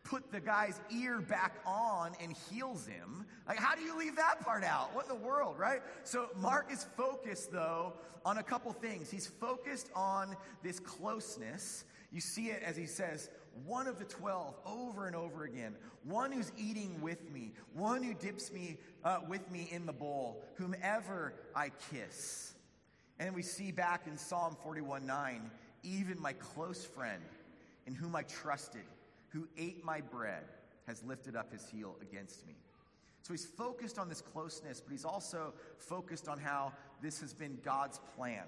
put 0.04 0.32
the 0.32 0.40
guy's 0.40 0.80
ear 0.92 1.22
back 1.22 1.56
on 1.66 2.12
and 2.22 2.36
heals 2.50 2.86
him. 2.86 3.26
Like, 3.48 3.58
how 3.58 3.76
do 3.76 3.82
you 3.82 3.98
leave 3.98 4.16
that 4.18 4.42
part 4.42 4.64
out? 4.64 4.94
What 4.94 5.06
in 5.06 5.10
the 5.10 5.26
world, 5.26 5.58
right? 5.58 5.82
So, 6.04 6.28
Mark 6.38 6.72
is 6.72 6.86
focused, 6.98 7.52
though, 7.52 7.94
on 8.26 8.38
a 8.38 8.44
couple 8.44 8.72
things. 8.74 9.10
He's 9.10 9.28
focused 9.28 9.90
on 9.96 10.36
this 10.62 10.80
closeness. 10.80 11.86
You 12.12 12.22
see 12.22 12.48
it 12.48 12.62
as 12.64 12.76
he 12.76 12.86
says, 12.86 13.30
one 13.66 13.88
of 13.88 14.00
the 14.00 14.06
twelve 14.06 14.56
over 14.66 15.08
and 15.08 15.16
over 15.16 15.44
again, 15.44 15.76
one 16.04 16.32
who's 16.32 16.52
eating 16.58 17.02
with 17.02 17.32
me, 17.32 17.54
one 17.74 18.04
who 18.04 18.14
dips 18.14 18.52
me 18.52 18.78
uh, 19.04 19.20
with 19.28 19.50
me 19.52 19.68
in 19.72 19.86
the 19.86 19.94
bowl, 19.94 20.44
whomever 20.56 21.34
I 21.56 21.72
kiss. 21.92 22.56
And 23.20 23.36
we 23.36 23.44
see 23.44 23.72
back 23.72 24.08
in 24.08 24.18
Psalm 24.18 24.58
41 24.64 25.06
9, 25.06 25.52
even 25.84 26.20
my 26.20 26.34
close 26.34 26.84
friend 26.84 27.22
in 27.86 27.94
whom 27.94 28.16
I 28.16 28.24
trusted 28.24 28.84
who 29.34 29.48
ate 29.58 29.84
my 29.84 30.00
bread 30.00 30.44
has 30.88 31.04
lifted 31.04 31.36
up 31.36 31.52
his 31.52 31.68
heel 31.68 31.98
against 32.02 32.46
me. 32.48 32.54
So 33.24 33.34
he's 33.34 33.46
focused 33.46 33.98
on 33.98 34.10
this 34.10 34.22
closeness, 34.22 34.82
but 34.82 34.92
he's 34.92 35.06
also 35.06 35.54
focused 35.78 36.28
on 36.28 36.38
how 36.38 36.74
this 37.02 37.20
has 37.22 37.34
been 37.34 37.58
God's 37.64 38.00
plan. 38.16 38.44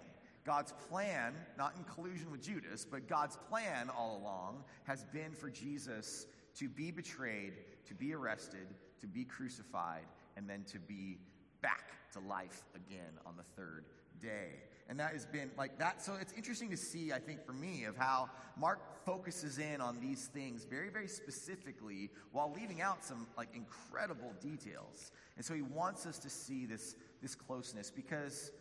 God's 0.46 0.74
plan, 0.90 1.34
not 1.58 1.74
in 1.78 1.84
collusion 1.86 2.30
with 2.30 2.44
Judas, 2.44 2.86
but 2.86 3.08
God's 3.08 3.38
plan 3.50 3.90
all 3.90 4.18
along 4.22 4.64
has 4.84 5.06
been 5.06 5.32
for 5.32 5.50
Jesus 5.50 6.28
to 6.58 6.70
be 6.70 6.92
betrayed, 6.92 7.54
to 7.88 7.96
be 7.96 8.14
arrested, 8.14 8.68
to 9.02 9.08
be 9.08 9.24
crucified, 9.24 10.06
and 10.38 10.48
then 10.48 10.64
to 10.66 10.80
be 10.80 11.18
back 11.62 11.92
to 12.14 12.20
life 12.20 12.64
again 12.76 13.14
on 13.26 13.36
the 13.38 13.44
third 13.60 13.86
day. 14.22 14.50
And 14.88 15.00
that 15.00 15.14
has 15.14 15.26
been 15.26 15.50
like 15.58 15.80
that. 15.80 16.04
So 16.04 16.14
it's 16.22 16.34
interesting 16.34 16.70
to 16.70 16.78
see, 16.78 17.12
I 17.12 17.20
think, 17.20 17.44
for 17.44 17.54
me, 17.54 17.86
of 17.86 17.98
how 17.98 18.30
Mark 18.56 19.04
focuses 19.04 19.58
in 19.58 19.82
on 19.82 20.00
these 20.00 20.26
things 20.28 20.64
very, 20.64 20.90
very 20.90 21.08
specifically 21.08 22.12
while 22.32 22.54
leaving 22.56 22.82
out 22.82 23.04
some 23.04 23.28
like 23.36 23.50
incredible 23.56 24.34
details. 24.42 25.12
And 25.38 25.46
so 25.46 25.54
he 25.54 25.64
wants 25.64 26.06
us 26.06 26.20
to 26.20 26.30
see 26.30 26.66
this, 26.66 26.96
this 27.22 27.34
closeness 27.34 27.90
because 27.90 28.52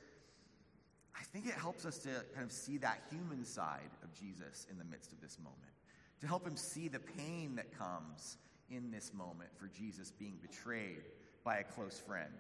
I 1.14 1.22
think 1.24 1.46
it 1.46 1.54
helps 1.54 1.84
us 1.84 1.98
to 1.98 2.08
kind 2.34 2.44
of 2.44 2.52
see 2.52 2.78
that 2.78 3.02
human 3.10 3.44
side 3.44 3.90
of 4.02 4.12
Jesus 4.14 4.66
in 4.70 4.78
the 4.78 4.84
midst 4.84 5.12
of 5.12 5.20
this 5.20 5.38
moment, 5.38 5.58
to 6.20 6.26
help 6.26 6.46
him 6.46 6.56
see 6.56 6.88
the 6.88 7.00
pain 7.00 7.54
that 7.56 7.76
comes 7.78 8.38
in 8.70 8.90
this 8.90 9.12
moment 9.12 9.50
for 9.56 9.68
Jesus 9.68 10.10
being 10.10 10.38
betrayed 10.40 11.02
by 11.44 11.58
a 11.58 11.64
close 11.64 11.98
friend. 11.98 12.32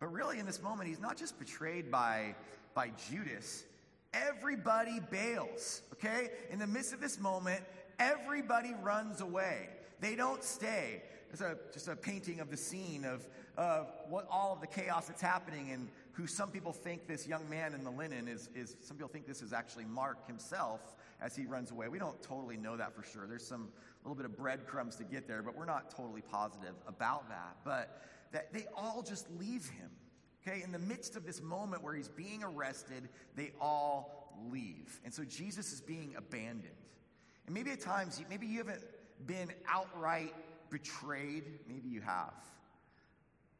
But 0.00 0.12
really, 0.12 0.38
in 0.38 0.46
this 0.46 0.60
moment, 0.60 0.88
he's 0.88 1.00
not 1.00 1.16
just 1.16 1.38
betrayed 1.38 1.90
by 1.90 2.34
by 2.74 2.90
Judas, 3.10 3.64
everybody 4.12 5.00
bails, 5.10 5.82
okay? 5.92 6.30
In 6.50 6.58
the 6.58 6.66
midst 6.66 6.92
of 6.92 7.00
this 7.00 7.18
moment, 7.18 7.62
everybody 7.98 8.74
runs 8.82 9.20
away. 9.20 9.68
They 10.00 10.16
don't 10.16 10.42
stay. 10.42 11.02
it's 11.30 11.40
a, 11.40 11.56
just 11.72 11.88
a 11.88 11.96
painting 11.96 12.40
of 12.40 12.50
the 12.50 12.56
scene 12.56 13.04
of, 13.04 13.26
of 13.56 13.90
what 14.08 14.26
all 14.30 14.52
of 14.52 14.60
the 14.60 14.66
chaos 14.66 15.06
that's 15.06 15.22
happening 15.22 15.70
and 15.70 15.88
who 16.12 16.26
some 16.26 16.50
people 16.50 16.72
think 16.72 17.06
this 17.06 17.26
young 17.26 17.48
man 17.48 17.74
in 17.74 17.82
the 17.84 17.90
linen 17.90 18.28
is, 18.28 18.48
is 18.54 18.76
some 18.80 18.96
people 18.96 19.08
think 19.08 19.26
this 19.26 19.42
is 19.42 19.52
actually 19.52 19.84
Mark 19.84 20.26
himself 20.26 20.80
as 21.20 21.34
he 21.34 21.46
runs 21.46 21.70
away. 21.70 21.88
We 21.88 21.98
don't 21.98 22.20
totally 22.22 22.56
know 22.56 22.76
that 22.76 22.94
for 22.94 23.02
sure. 23.02 23.26
There's 23.26 23.46
some 23.46 23.68
little 24.04 24.14
bit 24.14 24.26
of 24.26 24.36
breadcrumbs 24.36 24.96
to 24.96 25.04
get 25.04 25.26
there, 25.26 25.42
but 25.42 25.56
we're 25.56 25.64
not 25.64 25.90
totally 25.90 26.20
positive 26.20 26.74
about 26.86 27.28
that. 27.30 27.56
But 27.64 28.02
that 28.32 28.52
they 28.52 28.66
all 28.76 29.02
just 29.02 29.26
leave 29.38 29.68
him. 29.70 29.90
Okay, 30.46 30.62
in 30.62 30.72
the 30.72 30.78
midst 30.78 31.16
of 31.16 31.24
this 31.24 31.40
moment 31.40 31.82
where 31.82 31.94
he's 31.94 32.08
being 32.08 32.42
arrested, 32.42 33.08
they 33.34 33.52
all 33.60 34.36
leave. 34.50 35.00
And 35.04 35.12
so 35.12 35.24
Jesus 35.24 35.72
is 35.72 35.80
being 35.80 36.14
abandoned. 36.18 36.74
And 37.46 37.54
maybe 37.54 37.70
at 37.70 37.80
times, 37.80 38.22
maybe 38.28 38.46
you 38.46 38.58
haven't 38.58 38.82
been 39.26 39.50
outright 39.68 40.34
betrayed. 40.70 41.44
Maybe 41.68 41.88
you 41.88 42.00
have. 42.02 42.34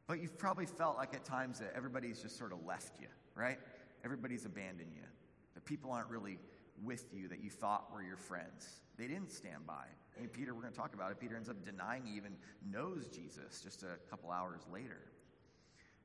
But 0.07 0.21
you've 0.21 0.37
probably 0.37 0.67
felt 0.67 0.97
like 0.97 1.15
at 1.15 1.25
times 1.25 1.59
that 1.59 1.73
everybody's 1.75 2.21
just 2.21 2.37
sort 2.37 2.51
of 2.51 2.63
left 2.65 2.99
you, 3.01 3.07
right? 3.33 3.57
Everybody's 4.03 4.45
abandoned 4.45 4.91
you. 4.93 5.07
That 5.55 5.65
people 5.65 5.91
aren't 5.91 6.09
really 6.09 6.37
with 6.83 7.05
you 7.13 7.27
that 7.29 7.43
you 7.43 7.49
thought 7.49 7.91
were 7.93 8.03
your 8.03 8.17
friends. 8.17 8.81
They 8.97 9.07
didn't 9.07 9.31
stand 9.31 9.65
by. 9.65 9.85
I 10.15 10.19
mean, 10.19 10.29
Peter, 10.29 10.53
we're 10.53 10.61
going 10.61 10.73
to 10.73 10.79
talk 10.79 10.93
about 10.93 11.11
it. 11.11 11.19
Peter 11.19 11.35
ends 11.35 11.49
up 11.49 11.63
denying 11.65 12.05
he 12.05 12.15
even 12.15 12.35
knows 12.69 13.07
Jesus 13.07 13.61
just 13.61 13.83
a 13.83 13.97
couple 14.09 14.29
hours 14.29 14.61
later. 14.71 14.99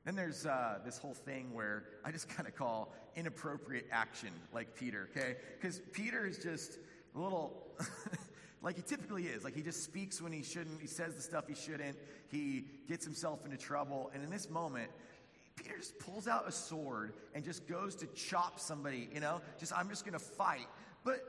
Then 0.05 0.15
there's 0.15 0.45
uh, 0.45 0.79
this 0.83 0.97
whole 0.97 1.13
thing 1.13 1.53
where 1.53 1.83
I 2.03 2.11
just 2.11 2.27
kind 2.27 2.47
of 2.47 2.55
call 2.55 2.93
inappropriate 3.15 3.87
action, 3.91 4.29
like 4.53 4.75
Peter, 4.75 5.09
okay? 5.11 5.35
Because 5.59 5.79
Peter 5.91 6.25
is 6.25 6.39
just 6.39 6.79
a 7.15 7.19
little, 7.19 7.67
like 8.61 8.77
he 8.77 8.81
typically 8.81 9.23
is. 9.25 9.43
Like 9.43 9.55
he 9.55 9.61
just 9.61 9.83
speaks 9.83 10.21
when 10.21 10.31
he 10.31 10.41
shouldn't, 10.41 10.81
he 10.81 10.87
says 10.87 11.15
the 11.15 11.21
stuff 11.21 11.47
he 11.47 11.55
shouldn't, 11.55 11.97
he 12.29 12.65
gets 12.87 13.05
himself 13.05 13.45
into 13.45 13.57
trouble. 13.57 14.09
And 14.13 14.23
in 14.23 14.29
this 14.29 14.49
moment, 14.49 14.89
Peter 15.55 15.77
just 15.77 15.99
pulls 15.99 16.27
out 16.27 16.47
a 16.47 16.51
sword 16.51 17.13
and 17.35 17.43
just 17.43 17.67
goes 17.67 17.95
to 17.97 18.07
chop 18.07 18.59
somebody, 18.59 19.07
you 19.13 19.19
know? 19.19 19.41
Just, 19.59 19.73
I'm 19.77 19.89
just 19.89 20.03
going 20.03 20.17
to 20.17 20.25
fight. 20.25 20.67
But 21.03 21.19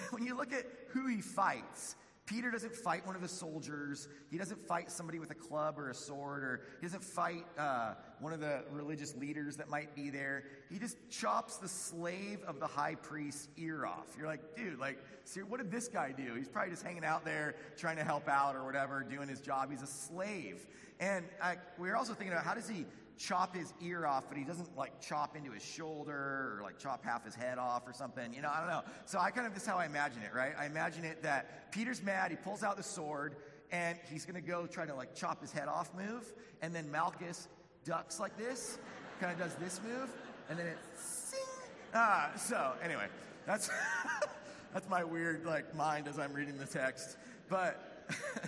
when 0.10 0.24
you 0.24 0.36
look 0.36 0.52
at 0.54 0.64
who 0.88 1.06
he 1.06 1.20
fights, 1.20 1.96
Peter 2.32 2.50
doesn't 2.50 2.74
fight 2.74 3.06
one 3.06 3.14
of 3.14 3.20
the 3.20 3.28
soldiers. 3.28 4.08
He 4.30 4.38
doesn't 4.38 4.66
fight 4.66 4.90
somebody 4.90 5.18
with 5.18 5.30
a 5.30 5.34
club 5.34 5.78
or 5.78 5.90
a 5.90 5.94
sword, 5.94 6.42
or 6.42 6.62
he 6.80 6.86
doesn't 6.86 7.04
fight 7.04 7.44
uh, 7.58 7.92
one 8.20 8.32
of 8.32 8.40
the 8.40 8.64
religious 8.70 9.14
leaders 9.16 9.58
that 9.58 9.68
might 9.68 9.94
be 9.94 10.08
there. 10.08 10.44
He 10.70 10.78
just 10.78 10.96
chops 11.10 11.58
the 11.58 11.68
slave 11.68 12.38
of 12.46 12.58
the 12.58 12.66
high 12.66 12.94
priest's 12.94 13.48
ear 13.58 13.84
off. 13.84 14.06
You're 14.16 14.28
like, 14.28 14.56
dude, 14.56 14.78
like, 14.78 14.98
see, 15.24 15.40
what 15.40 15.58
did 15.58 15.70
this 15.70 15.88
guy 15.88 16.12
do? 16.16 16.34
He's 16.34 16.48
probably 16.48 16.70
just 16.70 16.82
hanging 16.82 17.04
out 17.04 17.22
there 17.22 17.54
trying 17.76 17.96
to 17.96 18.04
help 18.04 18.26
out 18.28 18.56
or 18.56 18.64
whatever, 18.64 19.02
doing 19.02 19.28
his 19.28 19.42
job. 19.42 19.70
He's 19.70 19.82
a 19.82 19.86
slave. 19.86 20.66
And 21.00 21.26
I, 21.42 21.56
we 21.78 21.90
are 21.90 21.96
also 21.96 22.14
thinking 22.14 22.32
about 22.32 22.46
how 22.46 22.54
does 22.54 22.68
he 22.68 22.86
chop 23.22 23.54
his 23.54 23.72
ear 23.80 24.04
off, 24.04 24.24
but 24.28 24.36
he 24.36 24.44
doesn't 24.44 24.76
like 24.76 25.00
chop 25.00 25.36
into 25.36 25.52
his 25.52 25.62
shoulder 25.62 26.56
or 26.56 26.60
like 26.62 26.78
chop 26.78 27.04
half 27.04 27.24
his 27.24 27.34
head 27.34 27.56
off 27.58 27.86
or 27.86 27.92
something. 27.92 28.34
You 28.34 28.42
know, 28.42 28.50
I 28.52 28.58
don't 28.58 28.68
know. 28.68 28.82
So 29.06 29.18
I 29.18 29.30
kind 29.30 29.46
of, 29.46 29.54
this 29.54 29.62
is 29.62 29.68
how 29.68 29.76
I 29.76 29.86
imagine 29.86 30.22
it, 30.22 30.34
right? 30.34 30.52
I 30.58 30.66
imagine 30.66 31.04
it 31.04 31.22
that 31.22 31.70
Peter's 31.70 32.02
mad, 32.02 32.30
he 32.30 32.36
pulls 32.36 32.62
out 32.62 32.76
the 32.76 32.82
sword, 32.82 33.36
and 33.70 33.96
he's 34.10 34.24
to 34.26 34.40
go 34.40 34.66
try 34.66 34.86
to 34.86 34.94
like 34.94 35.14
chop 35.14 35.40
his 35.40 35.52
head 35.52 35.68
off 35.68 35.94
move. 35.94 36.32
And 36.62 36.74
then 36.74 36.90
Malchus 36.90 37.48
ducks 37.84 38.18
like 38.18 38.36
this, 38.36 38.78
kind 39.20 39.32
of 39.32 39.38
does 39.38 39.54
this 39.54 39.80
move, 39.86 40.10
and 40.50 40.58
then 40.58 40.66
it 40.66 40.78
sing. 40.96 41.38
Ah, 41.94 42.30
so 42.36 42.72
anyway, 42.82 43.06
that's, 43.46 43.70
that's 44.74 44.88
my 44.88 45.04
weird 45.04 45.44
like 45.44 45.74
mind 45.76 46.08
as 46.08 46.18
I'm 46.18 46.32
reading 46.32 46.58
the 46.58 46.66
text. 46.66 47.16
But 47.48 48.04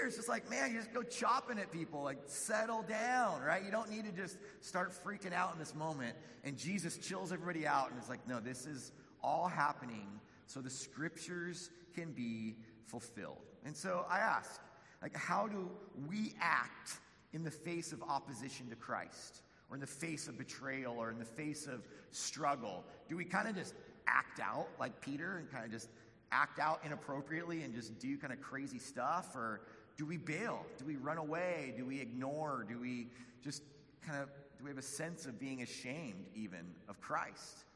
Peter's 0.00 0.16
just 0.16 0.28
like, 0.28 0.48
man, 0.48 0.72
you 0.72 0.78
just 0.78 0.92
go 0.92 1.02
chopping 1.02 1.58
at 1.58 1.70
people, 1.70 2.02
like 2.02 2.18
settle 2.26 2.82
down, 2.82 3.42
right? 3.42 3.62
You 3.64 3.70
don't 3.70 3.90
need 3.90 4.04
to 4.04 4.12
just 4.12 4.38
start 4.60 4.92
freaking 5.04 5.32
out 5.32 5.52
in 5.52 5.58
this 5.58 5.74
moment. 5.74 6.16
And 6.44 6.56
Jesus 6.56 6.96
chills 6.96 7.32
everybody 7.32 7.66
out 7.66 7.90
and 7.90 8.00
is 8.02 8.08
like, 8.08 8.26
no, 8.26 8.40
this 8.40 8.66
is 8.66 8.92
all 9.22 9.46
happening 9.46 10.08
so 10.46 10.60
the 10.60 10.70
scriptures 10.70 11.70
can 11.94 12.12
be 12.12 12.56
fulfilled. 12.86 13.44
And 13.64 13.76
so 13.76 14.06
I 14.08 14.20
ask, 14.20 14.60
like, 15.02 15.16
how 15.16 15.46
do 15.48 15.70
we 16.08 16.34
act 16.40 16.98
in 17.32 17.44
the 17.44 17.50
face 17.50 17.92
of 17.92 18.02
opposition 18.02 18.68
to 18.70 18.76
Christ? 18.76 19.42
Or 19.68 19.76
in 19.76 19.80
the 19.80 19.86
face 19.86 20.26
of 20.26 20.36
betrayal, 20.36 20.96
or 20.98 21.10
in 21.10 21.18
the 21.18 21.24
face 21.24 21.66
of 21.66 21.86
struggle? 22.10 22.84
Do 23.08 23.16
we 23.16 23.24
kind 23.24 23.48
of 23.48 23.54
just 23.54 23.74
act 24.08 24.40
out 24.40 24.66
like 24.80 25.00
Peter 25.00 25.36
and 25.36 25.48
kind 25.50 25.64
of 25.64 25.70
just 25.70 25.88
act 26.32 26.58
out 26.58 26.80
inappropriately 26.84 27.62
and 27.62 27.72
just 27.72 27.96
do 28.00 28.16
kind 28.18 28.32
of 28.32 28.40
crazy 28.40 28.78
stuff? 28.80 29.36
Or 29.36 29.60
do 30.00 30.06
we 30.06 30.16
bail? 30.16 30.64
Do 30.78 30.86
we 30.86 30.96
run 30.96 31.18
away? 31.18 31.74
Do 31.76 31.84
we 31.84 32.00
ignore? 32.00 32.64
Do 32.66 32.80
we 32.80 33.08
just 33.44 33.62
kind 34.00 34.22
of, 34.22 34.30
do 34.56 34.64
we 34.64 34.70
have 34.70 34.78
a 34.78 34.82
sense 34.82 35.26
of 35.26 35.38
being 35.38 35.60
ashamed 35.60 36.24
even 36.34 36.60
of 36.88 36.98
Christ 37.02 37.66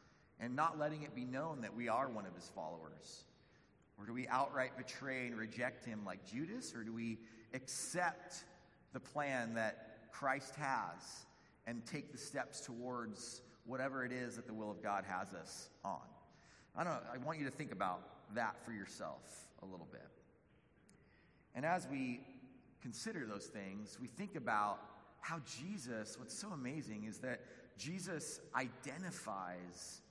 and 0.40 0.56
not 0.56 0.78
letting 0.78 1.02
it 1.02 1.14
be 1.14 1.26
known 1.26 1.60
that 1.60 1.76
we 1.76 1.86
are 1.90 2.08
one 2.08 2.24
of 2.24 2.34
his 2.34 2.50
followers? 2.54 3.24
Or 3.98 4.06
do 4.06 4.14
we 4.14 4.26
outright 4.28 4.74
betray 4.78 5.26
and 5.26 5.36
reject 5.36 5.84
him 5.84 6.00
like 6.06 6.24
Judas? 6.24 6.74
Or 6.74 6.82
do 6.82 6.94
we 6.94 7.18
accept 7.52 8.36
the 8.94 9.00
plan 9.00 9.52
that 9.56 10.10
Christ 10.10 10.54
has 10.54 11.26
and 11.66 11.84
take 11.84 12.10
the 12.10 12.16
steps 12.16 12.62
towards 12.62 13.42
whatever 13.66 14.02
it 14.02 14.12
is 14.12 14.36
that 14.36 14.46
the 14.46 14.54
will 14.54 14.70
of 14.70 14.82
God 14.82 15.04
has 15.06 15.34
us 15.34 15.68
on? 15.84 16.00
I 16.74 16.84
don't 16.84 16.94
know. 16.94 17.00
I 17.12 17.18
want 17.18 17.38
you 17.38 17.44
to 17.44 17.50
think 17.50 17.70
about 17.70 18.00
that 18.34 18.64
for 18.64 18.72
yourself 18.72 19.46
a 19.62 19.66
little 19.66 19.88
bit. 19.92 20.08
And 21.54 21.64
as 21.64 21.86
we 21.88 22.20
consider 22.82 23.26
those 23.26 23.46
things, 23.46 23.98
we 24.00 24.08
think 24.08 24.36
about 24.36 24.78
how 25.20 25.40
Jesus, 25.60 26.18
what's 26.18 26.38
so 26.38 26.48
amazing 26.48 27.04
is 27.04 27.18
that 27.18 27.40
Jesus 27.78 28.40
identifies 28.54 30.02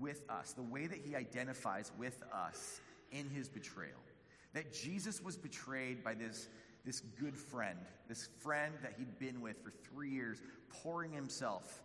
with 0.00 0.22
us, 0.30 0.52
the 0.52 0.62
way 0.62 0.86
that 0.86 0.98
he 1.04 1.14
identifies 1.14 1.92
with 1.98 2.22
us 2.32 2.80
in 3.10 3.28
his 3.28 3.48
betrayal. 3.48 4.00
That 4.54 4.72
Jesus 4.72 5.22
was 5.22 5.36
betrayed 5.36 6.02
by 6.02 6.14
this, 6.14 6.48
this 6.84 7.00
good 7.00 7.36
friend, 7.36 7.78
this 8.08 8.28
friend 8.38 8.74
that 8.82 8.94
he'd 8.98 9.18
been 9.18 9.40
with 9.40 9.62
for 9.62 9.70
three 9.70 10.10
years, 10.10 10.42
pouring 10.70 11.12
himself, 11.12 11.82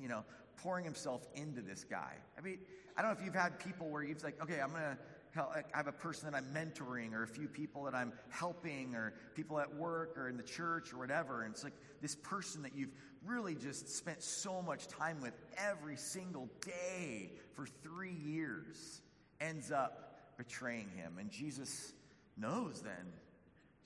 you 0.00 0.08
know, 0.08 0.24
pouring 0.56 0.84
himself 0.84 1.26
into 1.34 1.60
this 1.60 1.84
guy. 1.84 2.14
I 2.38 2.40
mean, 2.40 2.58
I 2.96 3.02
don't 3.02 3.12
know 3.12 3.18
if 3.18 3.24
you've 3.24 3.34
had 3.34 3.58
people 3.58 3.88
where 3.88 4.02
you've 4.02 4.22
like, 4.24 4.42
okay, 4.42 4.60
I'm 4.60 4.72
to 4.72 4.98
I 5.36 5.62
have 5.72 5.86
a 5.86 5.92
person 5.92 6.30
that 6.30 6.36
I'm 6.36 6.46
mentoring 6.52 7.12
or 7.12 7.22
a 7.22 7.28
few 7.28 7.46
people 7.46 7.84
that 7.84 7.94
I'm 7.94 8.12
helping 8.30 8.94
or 8.94 9.14
people 9.34 9.60
at 9.60 9.72
work 9.74 10.18
or 10.18 10.28
in 10.28 10.36
the 10.36 10.42
church 10.42 10.92
or 10.92 10.98
whatever. 10.98 11.42
And 11.42 11.54
it's 11.54 11.62
like 11.62 11.74
this 12.02 12.16
person 12.16 12.62
that 12.62 12.74
you've 12.74 12.92
really 13.24 13.54
just 13.54 13.88
spent 13.88 14.22
so 14.22 14.60
much 14.62 14.88
time 14.88 15.20
with 15.20 15.34
every 15.56 15.96
single 15.96 16.48
day 16.60 17.30
for 17.54 17.66
three 17.82 18.16
years 18.24 19.02
ends 19.40 19.70
up 19.70 20.36
betraying 20.36 20.88
him. 20.96 21.18
And 21.18 21.30
Jesus 21.30 21.92
knows 22.36 22.80
then. 22.80 23.12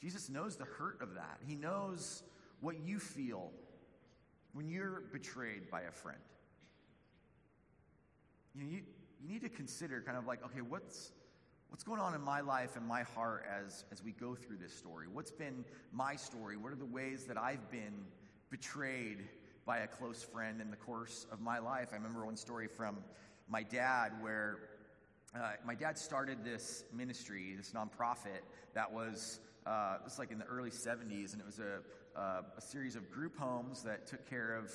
Jesus 0.00 0.28
knows 0.28 0.56
the 0.56 0.64
hurt 0.64 1.00
of 1.02 1.14
that. 1.14 1.38
He 1.46 1.54
knows 1.54 2.22
what 2.60 2.78
you 2.78 2.98
feel 2.98 3.50
when 4.52 4.68
you're 4.68 5.02
betrayed 5.12 5.70
by 5.70 5.82
a 5.82 5.90
friend. 5.90 6.18
You, 8.54 8.62
know, 8.62 8.70
you, 8.70 8.80
you 9.22 9.28
need 9.28 9.42
to 9.42 9.48
consider 9.48 10.00
kind 10.00 10.16
of 10.16 10.26
like, 10.26 10.44
okay, 10.44 10.60
what's 10.60 11.12
What's 11.74 11.82
going 11.82 12.00
on 12.00 12.14
in 12.14 12.20
my 12.20 12.40
life 12.40 12.76
and 12.76 12.86
my 12.86 13.02
heart 13.02 13.44
as, 13.52 13.84
as 13.90 14.00
we 14.00 14.12
go 14.12 14.36
through 14.36 14.58
this 14.58 14.72
story? 14.72 15.08
What's 15.12 15.32
been 15.32 15.64
my 15.92 16.14
story? 16.14 16.56
What 16.56 16.72
are 16.72 16.76
the 16.76 16.84
ways 16.84 17.24
that 17.24 17.36
I've 17.36 17.68
been 17.68 18.04
betrayed 18.48 19.24
by 19.66 19.78
a 19.78 19.88
close 19.88 20.22
friend 20.22 20.60
in 20.60 20.70
the 20.70 20.76
course 20.76 21.26
of 21.32 21.40
my 21.40 21.58
life? 21.58 21.88
I 21.90 21.96
remember 21.96 22.24
one 22.24 22.36
story 22.36 22.68
from 22.68 22.98
my 23.48 23.64
dad 23.64 24.12
where 24.20 24.58
uh, 25.34 25.54
my 25.66 25.74
dad 25.74 25.98
started 25.98 26.44
this 26.44 26.84
ministry, 26.92 27.56
this 27.56 27.72
nonprofit 27.72 28.44
that 28.74 28.92
was 28.92 29.40
uh, 29.66 29.94
this 30.04 30.12
was 30.12 30.18
like 30.20 30.30
in 30.30 30.38
the 30.38 30.44
early 30.44 30.70
70s, 30.70 31.32
and 31.32 31.40
it 31.40 31.44
was 31.44 31.58
a, 31.58 31.80
uh, 32.16 32.42
a 32.56 32.60
series 32.60 32.94
of 32.94 33.10
group 33.10 33.36
homes 33.36 33.82
that 33.82 34.06
took 34.06 34.30
care 34.30 34.54
of, 34.54 34.72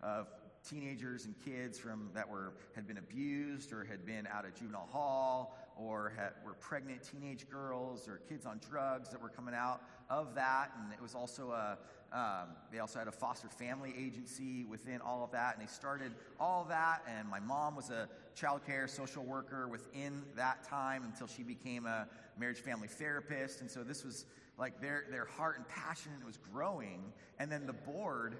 of 0.00 0.28
teenagers 0.66 1.26
and 1.26 1.34
kids 1.44 1.78
from 1.78 2.08
that 2.14 2.26
were 2.26 2.54
had 2.74 2.86
been 2.86 2.96
abused 2.96 3.70
or 3.70 3.84
had 3.84 4.06
been 4.06 4.26
out 4.26 4.46
of 4.46 4.54
juvenile 4.54 4.88
hall 4.90 5.57
or 5.78 6.12
had, 6.16 6.32
were 6.44 6.54
pregnant 6.54 7.02
teenage 7.02 7.48
girls 7.48 8.08
or 8.08 8.20
kids 8.28 8.46
on 8.46 8.60
drugs 8.68 9.10
that 9.10 9.22
were 9.22 9.28
coming 9.28 9.54
out 9.54 9.80
of 10.10 10.34
that. 10.34 10.72
And 10.76 10.92
it 10.92 11.00
was 11.00 11.14
also 11.14 11.50
a, 11.50 11.78
um, 12.12 12.48
they 12.72 12.78
also 12.78 12.98
had 12.98 13.08
a 13.08 13.12
foster 13.12 13.48
family 13.48 13.94
agency 13.96 14.64
within 14.64 15.00
all 15.00 15.22
of 15.22 15.30
that. 15.32 15.56
And 15.56 15.66
they 15.66 15.70
started 15.70 16.12
all 16.40 16.64
that. 16.68 17.02
And 17.08 17.28
my 17.28 17.40
mom 17.40 17.76
was 17.76 17.90
a 17.90 18.08
child 18.34 18.62
care 18.66 18.88
social 18.88 19.24
worker 19.24 19.68
within 19.68 20.22
that 20.36 20.64
time 20.64 21.04
until 21.04 21.26
she 21.26 21.42
became 21.42 21.86
a 21.86 22.06
marriage 22.38 22.60
family 22.60 22.88
therapist. 22.88 23.60
And 23.60 23.70
so 23.70 23.84
this 23.84 24.04
was 24.04 24.26
like 24.58 24.80
their, 24.80 25.04
their 25.10 25.26
heart 25.26 25.56
and 25.58 25.68
passion 25.68 26.12
was 26.26 26.38
growing. 26.52 27.12
And 27.38 27.50
then 27.50 27.66
the 27.66 27.72
board, 27.72 28.36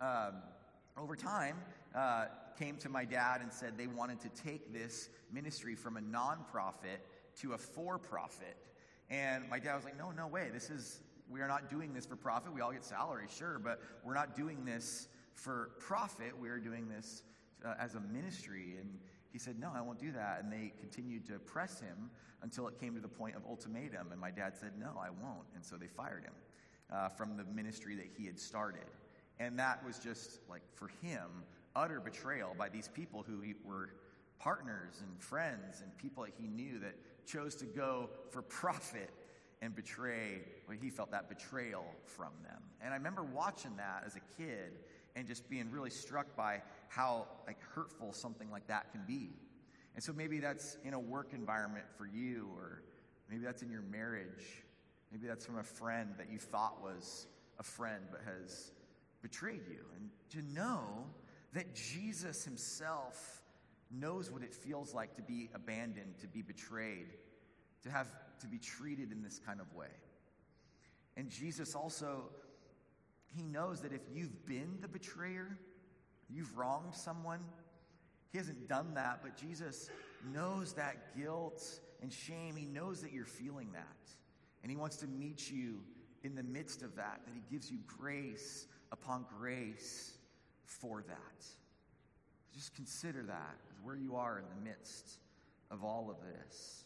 um, 0.00 0.34
over 0.96 1.16
time, 1.16 1.56
uh, 1.94 2.26
came 2.58 2.76
to 2.76 2.88
my 2.88 3.04
dad 3.04 3.40
and 3.40 3.52
said 3.52 3.78
they 3.78 3.86
wanted 3.86 4.20
to 4.20 4.28
take 4.28 4.72
this 4.72 5.08
ministry 5.32 5.74
from 5.74 5.96
a 5.96 6.00
nonprofit 6.00 6.98
to 7.40 7.52
a 7.54 7.58
for 7.58 7.98
profit. 7.98 8.56
And 9.08 9.48
my 9.48 9.58
dad 9.58 9.76
was 9.76 9.84
like, 9.84 9.98
no, 9.98 10.10
no 10.10 10.26
way. 10.26 10.50
This 10.52 10.70
is, 10.70 11.00
we 11.30 11.40
are 11.40 11.48
not 11.48 11.70
doing 11.70 11.92
this 11.92 12.06
for 12.06 12.16
profit. 12.16 12.52
We 12.52 12.60
all 12.60 12.72
get 12.72 12.84
salary, 12.84 13.26
sure, 13.34 13.58
but 13.58 13.80
we're 14.04 14.14
not 14.14 14.36
doing 14.36 14.64
this 14.64 15.08
for 15.34 15.70
profit. 15.80 16.38
We 16.38 16.48
are 16.48 16.58
doing 16.58 16.88
this 16.88 17.22
uh, 17.64 17.74
as 17.80 17.94
a 17.94 18.00
ministry. 18.00 18.76
And 18.78 18.98
he 19.32 19.38
said, 19.38 19.58
No, 19.58 19.72
I 19.74 19.80
won't 19.80 19.98
do 19.98 20.12
that. 20.12 20.40
And 20.42 20.52
they 20.52 20.72
continued 20.78 21.26
to 21.26 21.38
press 21.38 21.80
him 21.80 22.10
until 22.42 22.68
it 22.68 22.78
came 22.78 22.94
to 22.94 23.00
the 23.00 23.08
point 23.08 23.36
of 23.36 23.42
ultimatum. 23.48 24.12
And 24.12 24.20
my 24.20 24.30
dad 24.30 24.56
said, 24.56 24.72
No, 24.78 24.92
I 25.00 25.10
won't. 25.10 25.46
And 25.54 25.64
so 25.64 25.76
they 25.76 25.86
fired 25.86 26.24
him 26.24 26.34
uh, 26.92 27.08
from 27.08 27.36
the 27.36 27.44
ministry 27.44 27.96
that 27.96 28.06
he 28.16 28.26
had 28.26 28.38
started. 28.38 28.84
And 29.40 29.58
that 29.58 29.84
was 29.84 29.98
just 29.98 30.40
like 30.48 30.62
for 30.74 30.88
him, 31.02 31.26
utter 31.74 31.98
betrayal 31.98 32.54
by 32.56 32.68
these 32.68 32.88
people 32.88 33.24
who 33.26 33.42
were 33.64 33.88
partners 34.38 35.00
and 35.00 35.20
friends 35.20 35.80
and 35.82 35.96
people 35.96 36.22
that 36.24 36.34
he 36.38 36.46
knew 36.46 36.78
that 36.78 36.94
chose 37.26 37.54
to 37.56 37.64
go 37.64 38.10
for 38.30 38.42
profit 38.42 39.10
and 39.62 39.74
betray, 39.74 40.42
well, 40.68 40.76
he 40.80 40.90
felt 40.90 41.10
that 41.10 41.28
betrayal 41.28 41.84
from 42.04 42.32
them. 42.44 42.62
And 42.82 42.92
I 42.92 42.96
remember 42.96 43.22
watching 43.22 43.76
that 43.76 44.04
as 44.06 44.16
a 44.16 44.20
kid 44.36 44.72
and 45.16 45.26
just 45.26 45.48
being 45.48 45.70
really 45.70 45.90
struck 45.90 46.36
by 46.36 46.62
how 46.88 47.26
like 47.46 47.58
hurtful 47.74 48.12
something 48.12 48.50
like 48.50 48.66
that 48.68 48.92
can 48.92 49.02
be. 49.06 49.30
And 49.94 50.04
so 50.04 50.12
maybe 50.12 50.38
that's 50.38 50.76
in 50.84 50.94
a 50.94 51.00
work 51.00 51.32
environment 51.32 51.86
for 51.96 52.06
you, 52.06 52.48
or 52.56 52.82
maybe 53.28 53.42
that's 53.42 53.62
in 53.62 53.70
your 53.70 53.82
marriage. 53.82 54.64
Maybe 55.10 55.26
that's 55.26 55.44
from 55.44 55.58
a 55.58 55.64
friend 55.64 56.10
that 56.18 56.30
you 56.30 56.38
thought 56.38 56.82
was 56.82 57.26
a 57.58 57.62
friend 57.62 58.04
but 58.10 58.20
has 58.24 58.72
betrayed 59.22 59.66
you. 59.68 59.84
And 59.96 60.10
to 60.30 60.54
know 60.54 60.82
that 61.52 61.74
Jesus 61.74 62.44
himself 62.44 63.42
knows 63.90 64.30
what 64.30 64.42
it 64.42 64.54
feels 64.54 64.94
like 64.94 65.16
to 65.16 65.22
be 65.22 65.50
abandoned, 65.54 66.18
to 66.20 66.28
be 66.28 66.42
betrayed, 66.42 67.08
to 67.82 67.90
have 67.90 68.06
to 68.40 68.46
be 68.46 68.58
treated 68.58 69.10
in 69.12 69.22
this 69.22 69.40
kind 69.44 69.60
of 69.60 69.72
way. 69.74 69.90
And 71.16 71.28
Jesus 71.28 71.74
also 71.74 72.30
he 73.34 73.42
knows 73.42 73.80
that 73.82 73.92
if 73.92 74.02
you've 74.12 74.44
been 74.46 74.78
the 74.80 74.88
betrayer, 74.88 75.56
you've 76.28 76.56
wronged 76.56 76.94
someone, 76.94 77.40
he 78.32 78.38
hasn't 78.38 78.68
done 78.68 78.94
that, 78.94 79.20
but 79.22 79.36
Jesus 79.36 79.90
knows 80.32 80.72
that 80.74 81.16
guilt 81.16 81.80
and 82.02 82.12
shame. 82.12 82.56
He 82.56 82.64
knows 82.64 83.00
that 83.02 83.12
you're 83.12 83.24
feeling 83.24 83.70
that. 83.72 84.10
And 84.62 84.70
he 84.70 84.76
wants 84.76 84.96
to 84.98 85.06
meet 85.06 85.50
you 85.50 85.78
in 86.22 86.34
the 86.34 86.42
midst 86.42 86.82
of 86.82 86.96
that, 86.96 87.20
that 87.24 87.34
he 87.34 87.42
gives 87.50 87.70
you 87.70 87.78
grace 87.86 88.66
upon 88.92 89.26
grace 89.38 90.12
for 90.64 91.02
that. 91.06 91.44
Just 92.54 92.74
consider 92.74 93.22
that 93.24 93.56
where 93.82 93.96
you 93.96 94.16
are 94.16 94.38
in 94.38 94.44
the 94.58 94.68
midst 94.68 95.18
of 95.70 95.84
all 95.84 96.10
of 96.10 96.16
this. 96.20 96.84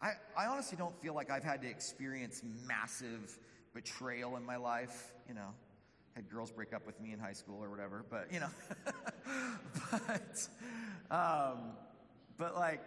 I, 0.00 0.12
I 0.36 0.46
honestly 0.46 0.76
don't 0.76 1.00
feel 1.00 1.14
like 1.14 1.30
I've 1.30 1.44
had 1.44 1.62
to 1.62 1.68
experience 1.68 2.42
massive 2.66 3.38
betrayal 3.72 4.36
in 4.36 4.44
my 4.44 4.56
life. 4.56 5.12
You 5.28 5.34
know, 5.34 5.48
had 6.14 6.28
girls 6.28 6.50
break 6.50 6.72
up 6.74 6.86
with 6.86 7.00
me 7.00 7.12
in 7.12 7.18
high 7.18 7.32
school 7.32 7.62
or 7.62 7.70
whatever, 7.70 8.04
but 8.10 8.32
you 8.32 8.40
know, 8.40 8.50
but, 9.90 10.48
um, 11.10 11.72
but 12.36 12.54
like, 12.54 12.82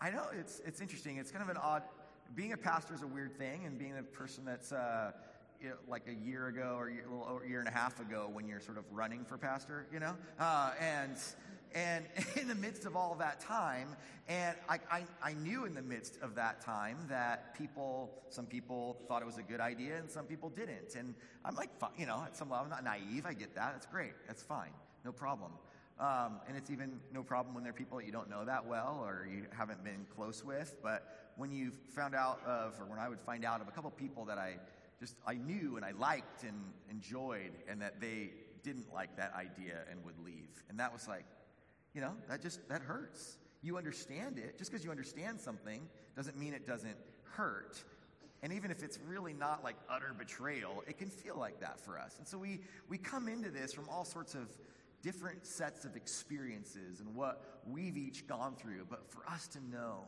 I 0.00 0.10
know 0.10 0.24
it's, 0.38 0.60
it's 0.66 0.80
interesting. 0.80 1.18
It's 1.18 1.30
kind 1.30 1.42
of 1.42 1.50
an 1.50 1.56
odd, 1.56 1.82
being 2.34 2.52
a 2.52 2.56
pastor 2.56 2.94
is 2.94 3.02
a 3.02 3.06
weird 3.06 3.38
thing, 3.38 3.64
and 3.64 3.78
being 3.78 3.96
a 3.98 4.02
person 4.02 4.44
that's, 4.44 4.72
uh, 4.72 5.12
like 5.88 6.02
a 6.08 6.14
year 6.14 6.48
ago 6.48 6.76
or 6.78 6.88
a 6.88 6.92
little 6.92 7.40
year 7.46 7.60
and 7.60 7.68
a 7.68 7.72
half 7.72 8.00
ago 8.00 8.28
when 8.32 8.46
you're 8.46 8.60
sort 8.60 8.78
of 8.78 8.84
running 8.90 9.24
for 9.24 9.38
pastor, 9.38 9.86
you 9.92 10.00
know, 10.00 10.14
uh, 10.38 10.72
and 10.80 11.16
and 11.74 12.06
in 12.40 12.48
the 12.48 12.54
midst 12.54 12.86
of 12.86 12.96
all 12.96 13.14
that 13.16 13.40
time, 13.40 13.88
and 14.28 14.56
I, 14.68 14.78
I, 14.90 15.04
I, 15.22 15.32
knew 15.34 15.64
in 15.64 15.74
the 15.74 15.82
midst 15.82 16.18
of 16.22 16.34
that 16.36 16.60
time 16.60 16.96
that 17.08 17.54
people, 17.58 18.22
some 18.30 18.46
people 18.46 18.96
thought 19.06 19.22
it 19.22 19.26
was 19.26 19.38
a 19.38 19.42
good 19.42 19.60
idea 19.60 19.98
and 19.98 20.10
some 20.10 20.24
people 20.24 20.48
didn't. 20.48 20.94
And 20.96 21.14
I'm 21.44 21.54
like, 21.56 21.70
you 21.98 22.06
know, 22.06 22.22
at 22.24 22.36
some 22.36 22.48
level, 22.48 22.64
I'm 22.64 22.70
not 22.70 22.84
naive. 22.84 23.26
I 23.26 23.34
get 23.34 23.54
that. 23.56 23.72
That's 23.72 23.86
great. 23.86 24.12
That's 24.26 24.42
fine. 24.42 24.70
No 25.04 25.12
problem. 25.12 25.52
Um, 26.00 26.40
and 26.48 26.56
it's 26.56 26.70
even 26.70 27.00
no 27.12 27.22
problem 27.22 27.54
when 27.54 27.62
there 27.62 27.70
are 27.70 27.76
people 27.76 27.98
that 27.98 28.06
you 28.06 28.12
don't 28.12 28.30
know 28.30 28.44
that 28.44 28.66
well 28.66 29.00
or 29.04 29.28
you 29.30 29.44
haven't 29.50 29.84
been 29.84 30.06
close 30.16 30.44
with. 30.44 30.74
But 30.82 31.32
when 31.36 31.52
you 31.52 31.72
found 31.94 32.14
out 32.14 32.40
of, 32.46 32.80
or 32.80 32.86
when 32.86 32.98
I 32.98 33.08
would 33.08 33.20
find 33.20 33.44
out 33.44 33.60
of 33.60 33.68
a 33.68 33.70
couple 33.72 33.90
people 33.90 34.24
that 34.24 34.38
I 34.38 34.56
just, 35.00 35.16
I 35.26 35.34
knew 35.34 35.76
and 35.76 35.84
I 35.84 35.92
liked 35.92 36.44
and 36.44 36.58
enjoyed 36.90 37.52
and 37.68 37.80
that 37.82 38.00
they 38.00 38.30
didn't 38.62 38.92
like 38.92 39.16
that 39.16 39.32
idea 39.34 39.80
and 39.90 40.04
would 40.04 40.18
leave. 40.24 40.62
And 40.68 40.80
that 40.80 40.92
was 40.92 41.06
like, 41.06 41.24
you 41.94 42.00
know, 42.00 42.12
that 42.28 42.42
just, 42.42 42.66
that 42.68 42.82
hurts. 42.82 43.38
You 43.62 43.76
understand 43.76 44.38
it. 44.38 44.58
Just 44.58 44.70
because 44.70 44.84
you 44.84 44.90
understand 44.90 45.40
something 45.40 45.80
doesn't 46.16 46.36
mean 46.36 46.54
it 46.54 46.66
doesn't 46.66 46.96
hurt. 47.24 47.82
And 48.42 48.52
even 48.52 48.70
if 48.70 48.82
it's 48.82 48.98
really 49.06 49.32
not 49.32 49.64
like 49.64 49.76
utter 49.88 50.14
betrayal, 50.16 50.82
it 50.86 50.98
can 50.98 51.08
feel 51.08 51.36
like 51.38 51.60
that 51.60 51.80
for 51.80 51.98
us. 51.98 52.16
And 52.18 52.26
so 52.26 52.36
we, 52.36 52.60
we 52.88 52.98
come 52.98 53.28
into 53.28 53.50
this 53.50 53.72
from 53.72 53.88
all 53.88 54.04
sorts 54.04 54.34
of 54.34 54.48
different 55.02 55.46
sets 55.46 55.84
of 55.84 55.96
experiences 55.96 57.00
and 57.00 57.14
what 57.14 57.60
we've 57.66 57.96
each 57.96 58.26
gone 58.26 58.54
through. 58.56 58.86
But 58.88 59.10
for 59.10 59.22
us 59.30 59.46
to 59.48 59.58
know 59.70 60.00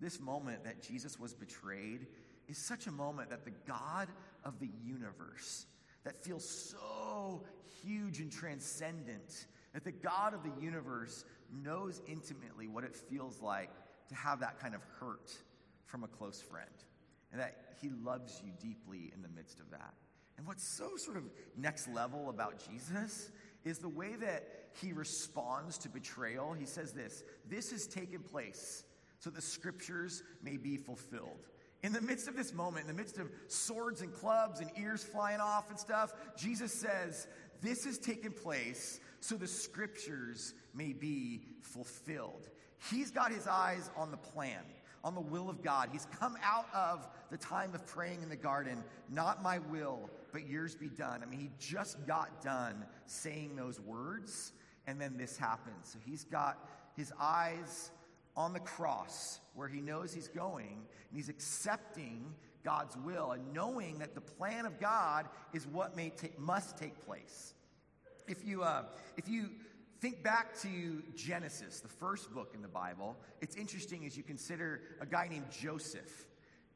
this 0.00 0.20
moment 0.20 0.64
that 0.64 0.82
Jesus 0.82 1.18
was 1.18 1.34
betrayed 1.34 2.06
is 2.50 2.58
such 2.58 2.86
a 2.86 2.92
moment 2.92 3.30
that 3.30 3.44
the 3.44 3.52
God 3.66 4.08
of 4.44 4.58
the 4.58 4.68
universe, 4.84 5.66
that 6.04 6.22
feels 6.24 6.48
so 6.48 7.44
huge 7.82 8.20
and 8.20 8.30
transcendent, 8.30 9.46
that 9.72 9.84
the 9.84 9.92
God 9.92 10.34
of 10.34 10.42
the 10.42 10.52
universe 10.60 11.24
knows 11.62 12.02
intimately 12.08 12.66
what 12.66 12.84
it 12.84 12.96
feels 12.96 13.40
like 13.40 13.70
to 14.08 14.14
have 14.14 14.40
that 14.40 14.58
kind 14.58 14.74
of 14.74 14.82
hurt 14.98 15.32
from 15.86 16.02
a 16.02 16.08
close 16.08 16.40
friend, 16.40 16.70
and 17.30 17.40
that 17.40 17.74
he 17.80 17.90
loves 18.02 18.42
you 18.44 18.52
deeply 18.60 19.12
in 19.14 19.22
the 19.22 19.28
midst 19.28 19.60
of 19.60 19.70
that. 19.70 19.94
And 20.36 20.46
what's 20.46 20.64
so 20.64 20.96
sort 20.96 21.16
of 21.16 21.24
next 21.56 21.88
level 21.88 22.30
about 22.30 22.62
Jesus 22.70 23.30
is 23.64 23.78
the 23.78 23.88
way 23.88 24.16
that 24.16 24.70
he 24.80 24.92
responds 24.92 25.78
to 25.78 25.88
betrayal. 25.88 26.54
He 26.54 26.64
says 26.64 26.92
this 26.92 27.22
This 27.48 27.70
has 27.70 27.86
taken 27.86 28.20
place 28.20 28.84
so 29.18 29.28
the 29.28 29.42
scriptures 29.42 30.22
may 30.42 30.56
be 30.56 30.78
fulfilled. 30.78 31.46
In 31.82 31.92
the 31.92 32.00
midst 32.00 32.28
of 32.28 32.36
this 32.36 32.52
moment, 32.52 32.82
in 32.82 32.94
the 32.94 33.00
midst 33.00 33.18
of 33.18 33.30
swords 33.48 34.02
and 34.02 34.12
clubs 34.12 34.60
and 34.60 34.70
ears 34.78 35.02
flying 35.02 35.40
off 35.40 35.70
and 35.70 35.78
stuff, 35.78 36.12
Jesus 36.36 36.72
says, 36.72 37.26
This 37.62 37.84
has 37.84 37.98
taken 37.98 38.32
place 38.32 39.00
so 39.20 39.36
the 39.36 39.46
scriptures 39.46 40.54
may 40.74 40.92
be 40.92 41.42
fulfilled. 41.62 42.48
He's 42.90 43.10
got 43.10 43.32
his 43.32 43.46
eyes 43.46 43.90
on 43.96 44.10
the 44.10 44.16
plan, 44.16 44.62
on 45.04 45.14
the 45.14 45.20
will 45.20 45.48
of 45.48 45.62
God. 45.62 45.88
He's 45.92 46.06
come 46.18 46.36
out 46.44 46.66
of 46.74 47.08
the 47.30 47.38
time 47.38 47.74
of 47.74 47.86
praying 47.86 48.22
in 48.22 48.28
the 48.28 48.36
garden, 48.36 48.82
not 49.08 49.42
my 49.42 49.58
will, 49.58 50.10
but 50.32 50.46
yours 50.46 50.74
be 50.74 50.88
done. 50.88 51.22
I 51.22 51.26
mean, 51.26 51.40
he 51.40 51.50
just 51.58 52.06
got 52.06 52.42
done 52.42 52.84
saying 53.06 53.56
those 53.56 53.80
words, 53.80 54.52
and 54.86 55.00
then 55.00 55.16
this 55.16 55.36
happens. 55.36 55.90
So 55.92 55.98
he's 56.04 56.24
got 56.24 56.68
his 56.96 57.12
eyes 57.18 57.90
on 58.40 58.54
the 58.54 58.60
cross 58.60 59.38
where 59.54 59.68
he 59.68 59.82
knows 59.82 60.14
he's 60.14 60.28
going, 60.28 60.86
and 61.10 61.16
he's 61.16 61.28
accepting 61.28 62.24
God's 62.64 62.96
will 62.96 63.32
and 63.32 63.52
knowing 63.52 63.98
that 63.98 64.14
the 64.14 64.20
plan 64.20 64.64
of 64.64 64.80
God 64.80 65.26
is 65.52 65.66
what 65.66 65.94
may 65.94 66.08
ta- 66.10 66.28
must 66.38 66.78
take 66.78 67.04
place. 67.04 67.52
If 68.26 68.46
you, 68.46 68.62
uh, 68.62 68.84
if 69.18 69.28
you 69.28 69.50
think 70.00 70.22
back 70.22 70.58
to 70.60 71.02
Genesis, 71.14 71.80
the 71.80 71.88
first 71.88 72.32
book 72.32 72.52
in 72.54 72.62
the 72.62 72.68
Bible, 72.68 73.16
it's 73.42 73.56
interesting 73.56 74.06
as 74.06 74.16
you 74.16 74.22
consider 74.22 74.80
a 75.02 75.06
guy 75.06 75.28
named 75.28 75.50
Joseph. 75.50 76.26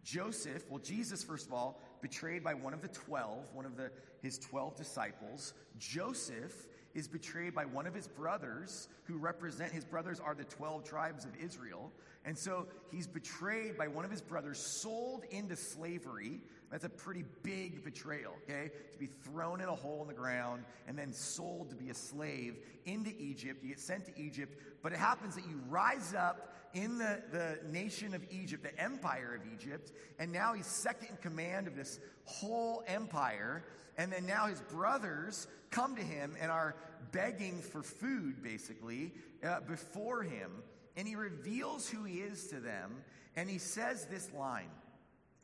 Joseph, 0.03 0.65
well, 0.69 0.81
Jesus, 0.81 1.25
first 1.25 1.47
of 1.47 1.55
all, 1.55 1.81
betrayed 2.03 2.45
by 2.45 2.53
one 2.53 2.75
of 2.75 2.83
the 2.83 2.89
12, 2.89 3.55
one 3.55 3.65
of 3.65 3.77
the, 3.77 3.91
his 4.21 4.39
12 4.39 4.77
disciples. 4.77 5.55
Joseph 5.79 6.67
is 6.95 7.09
betrayed 7.09 7.55
by 7.55 7.65
one 7.65 7.87
of 7.87 7.95
his 7.95 8.07
brothers, 8.07 8.89
who 9.05 9.17
represent, 9.17 9.73
his 9.73 9.85
brothers 9.85 10.21
are 10.21 10.35
the 10.35 10.45
12 10.45 10.85
tribes 10.85 11.25
of 11.25 11.31
Israel. 11.43 11.93
And 12.25 12.39
so 12.39 12.67
he's 12.91 13.07
betrayed 13.07 13.77
by 13.77 13.89
one 13.89 14.05
of 14.05 14.11
his 14.11 14.23
brothers, 14.23 14.59
sold 14.59 15.25
into 15.31 15.57
slavery 15.57 16.41
that's 16.75 16.85
a 16.85 16.89
pretty 16.89 17.25
big 17.45 17.85
betrayal, 17.85 18.33
okay? 18.43 18.71
To 18.93 18.99
be 18.99 19.09
thrown 19.23 19.61
in 19.61 19.69
a 19.69 19.75
hole 19.75 20.03
in 20.03 20.09
the 20.09 20.15
ground 20.15 20.65
and 20.89 20.99
then 20.99 21.13
sold 21.13 21.71
to 21.71 21.77
be 21.77 21.91
a 21.91 21.95
slave 21.95 22.57
into 22.85 23.11
Egypt. 23.17 23.63
You 23.63 23.69
get 23.69 23.79
sent 23.79 24.07
to 24.07 24.21
Egypt, 24.21 24.61
but 24.83 24.93
it 24.93 24.99
happens 24.99 25.37
that 25.37 25.45
you 25.47 25.61
rise 25.69 26.15
up 26.15 26.54
in 26.75 26.99
the, 26.99 27.23
the 27.31 27.59
nation 27.71 28.15
of 28.15 28.23
Egypt, 28.31 28.65
the 28.65 28.79
empire 28.83 29.41
of 29.41 29.53
Egypt, 29.53 29.93
and 30.19 30.33
now 30.33 30.55
he's 30.55 30.67
second 30.67 31.09
in 31.11 31.17
command 31.19 31.69
of 31.69 31.77
this 31.77 32.01
whole 32.25 32.83
empire. 32.87 33.65
And 33.97 34.13
then 34.13 34.27
now 34.27 34.47
his 34.47 34.61
brothers 34.61 35.47
come 35.71 35.95
to 35.97 36.03
him 36.03 36.37
and 36.41 36.51
are 36.51 36.75
begging 37.13 37.61
for 37.61 37.83
food, 37.83 38.43
basically, 38.43 39.13
uh, 39.45 39.61
before 39.61 40.23
him. 40.25 40.51
And 40.97 41.07
he 41.07 41.15
reveals 41.15 41.89
who 41.89 42.05
he 42.05 42.19
is 42.19 42.49
to 42.49 42.61
them, 42.61 42.97
and 43.37 43.49
he 43.49 43.59
says 43.59 44.07
this 44.07 44.33
line. 44.33 44.71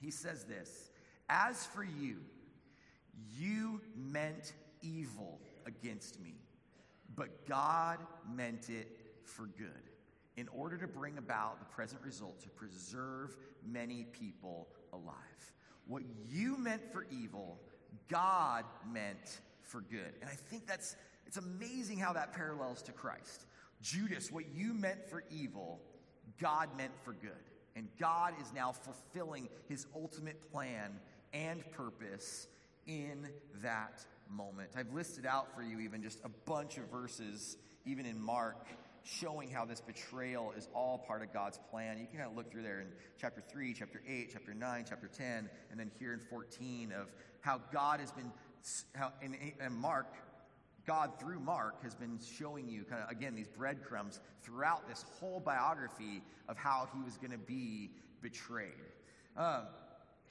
He 0.00 0.10
says 0.10 0.44
this 0.44 0.90
as 1.28 1.64
for 1.66 1.84
you, 1.84 2.16
you 3.38 3.80
meant 3.96 4.52
evil 4.82 5.40
against 5.64 6.20
me, 6.20 6.34
but 7.14 7.46
God 7.46 7.98
meant 8.28 8.68
it 8.68 8.88
for 9.24 9.46
good 9.46 9.89
in 10.40 10.48
order 10.48 10.78
to 10.78 10.86
bring 10.86 11.18
about 11.18 11.58
the 11.58 11.66
present 11.66 12.00
result 12.02 12.40
to 12.40 12.48
preserve 12.48 13.36
many 13.64 14.06
people 14.10 14.68
alive. 14.94 15.14
what 15.86 16.02
you 16.28 16.56
meant 16.56 16.82
for 16.92 17.06
evil, 17.10 17.58
God 18.08 18.64
meant 18.90 19.40
for 19.62 19.80
good. 19.80 20.14
And 20.20 20.30
I 20.30 20.34
think 20.34 20.66
that's 20.66 20.96
it's 21.26 21.36
amazing 21.36 21.98
how 21.98 22.12
that 22.14 22.32
parallels 22.32 22.82
to 22.82 22.92
Christ. 22.92 23.46
Judas, 23.82 24.32
what 24.32 24.44
you 24.54 24.72
meant 24.72 25.08
for 25.08 25.24
evil, 25.30 25.80
God 26.40 26.68
meant 26.76 26.92
for 27.04 27.12
good. 27.12 27.30
And 27.76 27.88
God 27.98 28.34
is 28.40 28.52
now 28.54 28.72
fulfilling 28.72 29.48
his 29.68 29.86
ultimate 29.94 30.50
plan 30.50 30.98
and 31.32 31.68
purpose 31.72 32.48
in 32.86 33.28
that 33.62 34.04
moment. 34.28 34.70
I've 34.76 34.92
listed 34.92 35.26
out 35.26 35.54
for 35.54 35.62
you 35.62 35.80
even 35.80 36.02
just 36.02 36.20
a 36.24 36.28
bunch 36.46 36.78
of 36.78 36.84
verses, 36.84 37.56
even 37.84 38.06
in 38.06 38.20
Mark, 38.20 38.66
showing 39.02 39.50
how 39.50 39.64
this 39.64 39.80
betrayal 39.80 40.52
is 40.56 40.68
all 40.74 40.98
part 40.98 41.22
of 41.22 41.32
God's 41.32 41.58
plan. 41.70 41.98
You 41.98 42.06
can 42.06 42.18
kind 42.18 42.30
of 42.30 42.36
look 42.36 42.50
through 42.50 42.62
there 42.62 42.80
in 42.80 42.88
chapter 43.18 43.42
3, 43.50 43.74
chapter 43.74 44.02
8, 44.06 44.30
chapter 44.32 44.54
9, 44.54 44.84
chapter 44.88 45.08
10, 45.08 45.48
and 45.70 45.80
then 45.80 45.90
here 45.98 46.12
in 46.12 46.20
14 46.20 46.92
of 46.92 47.08
how 47.40 47.60
God 47.72 48.00
has 48.00 48.12
been, 48.12 48.30
how, 48.94 49.12
in, 49.22 49.34
in 49.34 49.72
Mark, 49.72 50.14
God, 50.86 51.18
through 51.18 51.40
Mark, 51.40 51.82
has 51.82 51.94
been 51.94 52.18
showing 52.38 52.68
you, 52.68 52.84
kind 52.84 53.02
of, 53.02 53.10
again, 53.10 53.34
these 53.34 53.48
breadcrumbs 53.48 54.20
throughout 54.42 54.88
this 54.88 55.04
whole 55.18 55.40
biography 55.40 56.22
of 56.48 56.56
how 56.56 56.88
he 56.94 57.02
was 57.02 57.16
going 57.16 57.32
to 57.32 57.38
be 57.38 57.90
betrayed. 58.22 58.72
Um, 59.36 59.62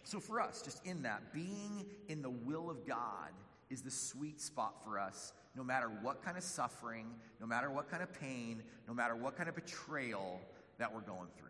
so, 0.04 0.20
for 0.20 0.42
us, 0.42 0.62
just 0.62 0.86
in 0.86 1.04
that, 1.04 1.34
being 1.34 1.86
in 2.08 2.22
the 2.22 2.30
will 2.30 2.70
of 2.70 2.88
God 2.88 3.30
is 3.70 3.82
the 3.82 3.92
sweet 3.92 4.42
spot 4.42 4.84
for 4.84 5.00
us, 5.00 5.34
no 5.60 5.66
matter 5.66 5.92
what 6.02 6.24
kind 6.24 6.38
of 6.38 6.44
suffering, 6.44 7.06
no 7.42 7.46
matter 7.46 7.70
what 7.70 7.92
kind 7.92 8.02
of 8.02 8.12
pain, 8.14 8.64
no 8.88 8.94
matter 8.94 9.14
what 9.14 9.36
kind 9.36 9.50
of 9.50 9.56
betrayal 9.56 10.40
that 10.78 10.92
we're 10.92 11.02
going 11.02 11.28
through. 11.38 11.50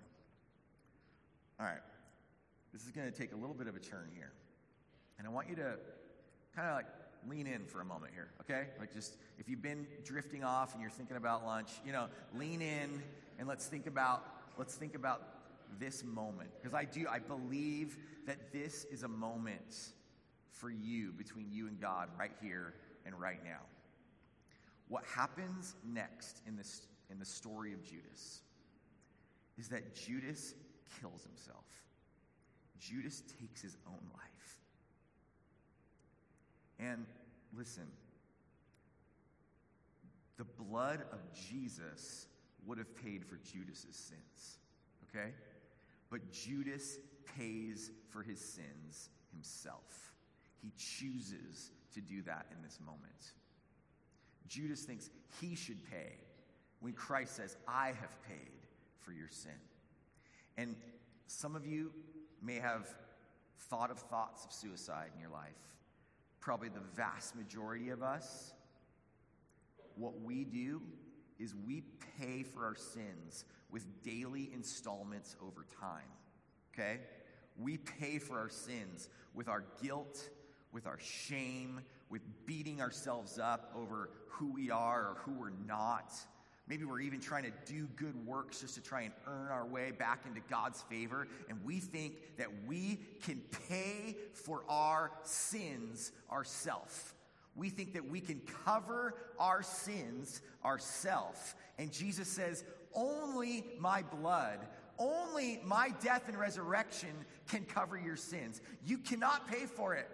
All 1.59 1.67
right, 1.67 1.77
this 2.73 2.83
is 2.83 2.91
going 2.91 3.09
to 3.09 3.15
take 3.15 3.33
a 3.33 3.35
little 3.35 3.53
bit 3.53 3.67
of 3.67 3.75
a 3.75 3.79
turn 3.79 4.09
here. 4.15 4.31
And 5.19 5.27
I 5.27 5.29
want 5.29 5.47
you 5.47 5.55
to 5.57 5.75
kind 6.55 6.69
of 6.69 6.75
like 6.75 6.87
lean 7.29 7.45
in 7.45 7.65
for 7.65 7.81
a 7.81 7.85
moment 7.85 8.11
here, 8.15 8.31
okay? 8.41 8.69
Like 8.79 8.91
just 8.91 9.17
if 9.37 9.47
you've 9.47 9.61
been 9.61 9.85
drifting 10.03 10.43
off 10.43 10.73
and 10.73 10.81
you're 10.81 10.89
thinking 10.89 11.17
about 11.17 11.45
lunch, 11.45 11.69
you 11.85 11.91
know, 11.91 12.07
lean 12.33 12.63
in 12.63 13.03
and 13.37 13.47
let's 13.47 13.67
think 13.67 13.85
about 13.85 14.25
let's 14.57 14.73
think 14.73 14.95
about 14.95 15.21
this 15.79 16.03
moment 16.03 16.49
because 16.59 16.73
I 16.73 16.85
do 16.85 17.05
I 17.11 17.19
believe 17.19 17.95
that 18.25 18.51
this 18.51 18.85
is 18.85 19.03
a 19.03 19.07
moment 19.07 19.91
for 20.51 20.71
you 20.71 21.11
between 21.11 21.51
you 21.51 21.67
and 21.67 21.79
God 21.79 22.09
right 22.17 22.31
here 22.41 22.73
and 23.05 23.19
right 23.19 23.43
now. 23.43 23.59
What 24.89 25.03
happens 25.15 25.75
next 25.85 26.41
in 26.45 26.57
this 26.57 26.87
in 27.09 27.17
the 27.17 27.25
story 27.25 27.73
of 27.73 27.83
Judas 27.83 28.41
is 29.57 29.69
that 29.69 29.95
Judas 29.95 30.53
kills 30.99 31.23
himself. 31.23 31.65
Judas 32.79 33.23
takes 33.39 33.61
his 33.61 33.77
own 33.87 33.99
life. 34.13 34.59
And 36.79 37.05
listen, 37.55 37.87
the 40.37 40.45
blood 40.45 41.01
of 41.11 41.19
Jesus 41.33 42.27
would 42.65 42.77
have 42.77 42.95
paid 42.95 43.25
for 43.25 43.37
Judas's 43.37 43.95
sins. 43.95 44.59
Okay? 45.09 45.31
But 46.09 46.31
Judas 46.31 46.97
pays 47.37 47.91
for 48.09 48.23
his 48.23 48.39
sins 48.39 49.09
himself. 49.31 50.13
He 50.61 50.71
chooses 50.77 51.71
to 51.93 52.01
do 52.01 52.21
that 52.23 52.45
in 52.55 52.63
this 52.63 52.79
moment. 52.79 53.33
Judas 54.49 54.83
thinks 54.83 55.09
he 55.39 55.55
should 55.55 55.83
pay 55.89 56.17
when 56.81 56.93
Christ 56.93 57.35
says, 57.35 57.55
I 57.67 57.87
have 57.87 58.21
paid 58.27 58.67
for 58.99 59.13
your 59.13 59.29
sin. 59.29 59.51
And 60.57 60.75
some 61.27 61.55
of 61.55 61.65
you 61.65 61.91
may 62.41 62.55
have 62.55 62.87
thought 63.69 63.91
of 63.91 63.99
thoughts 63.99 64.43
of 64.45 64.51
suicide 64.51 65.11
in 65.15 65.21
your 65.21 65.31
life 65.31 65.53
probably 66.39 66.69
the 66.69 66.79
vast 66.95 67.35
majority 67.35 67.89
of 67.89 68.01
us, 68.01 68.53
what 69.95 70.21
we 70.21 70.43
do 70.43 70.81
is 71.37 71.53
we 71.67 71.83
pay 72.17 72.43
for 72.43 72.65
our 72.65 72.75
sins 72.75 73.45
with 73.71 73.85
daily 74.03 74.49
installments 74.53 75.35
over 75.41 75.65
time. 75.79 76.09
Okay? 76.73 76.99
We 77.57 77.77
pay 77.77 78.19
for 78.19 78.39
our 78.39 78.49
sins 78.49 79.09
with 79.33 79.47
our 79.47 79.63
guilt, 79.81 80.29
with 80.71 80.87
our 80.87 80.99
shame, 80.99 81.81
with 82.09 82.21
beating 82.45 82.81
ourselves 82.81 83.39
up 83.39 83.71
over 83.75 84.09
who 84.27 84.51
we 84.53 84.71
are 84.71 85.01
or 85.01 85.17
who 85.25 85.33
we're 85.33 85.51
not 85.67 86.13
Maybe 86.69 86.85
we're 86.85 87.01
even 87.01 87.19
trying 87.19 87.45
to 87.45 87.51
do 87.65 87.87
good 87.95 88.27
works 88.27 88.61
just 88.61 88.75
to 88.75 88.81
try 88.81 89.01
and 89.01 89.13
earn 89.25 89.51
our 89.51 89.65
way 89.65 89.89
back 89.89 90.25
into 90.27 90.39
God's 90.51 90.79
favor. 90.83 91.27
And 91.49 91.57
we 91.65 91.79
think 91.79 92.37
that 92.37 92.47
we 92.67 92.99
can 93.23 93.41
pay 93.67 94.15
for 94.33 94.63
our 94.69 95.11
sins 95.23 96.11
ourselves. 96.31 97.15
We 97.55 97.69
think 97.69 97.93
that 97.93 98.07
we 98.07 98.21
can 98.21 98.39
cover 98.63 99.15
our 99.39 99.63
sins 99.63 100.43
ourselves. 100.63 101.55
And 101.79 101.91
Jesus 101.91 102.27
says, 102.27 102.63
only 102.93 103.65
my 103.79 104.03
blood, 104.03 104.59
only 104.99 105.61
my 105.65 105.91
death 106.03 106.27
and 106.27 106.37
resurrection 106.37 107.09
can 107.47 107.65
cover 107.65 107.97
your 107.97 108.15
sins. 108.15 108.61
You 108.85 108.99
cannot 108.99 109.47
pay 109.47 109.65
for 109.65 109.95
it. 109.95 110.07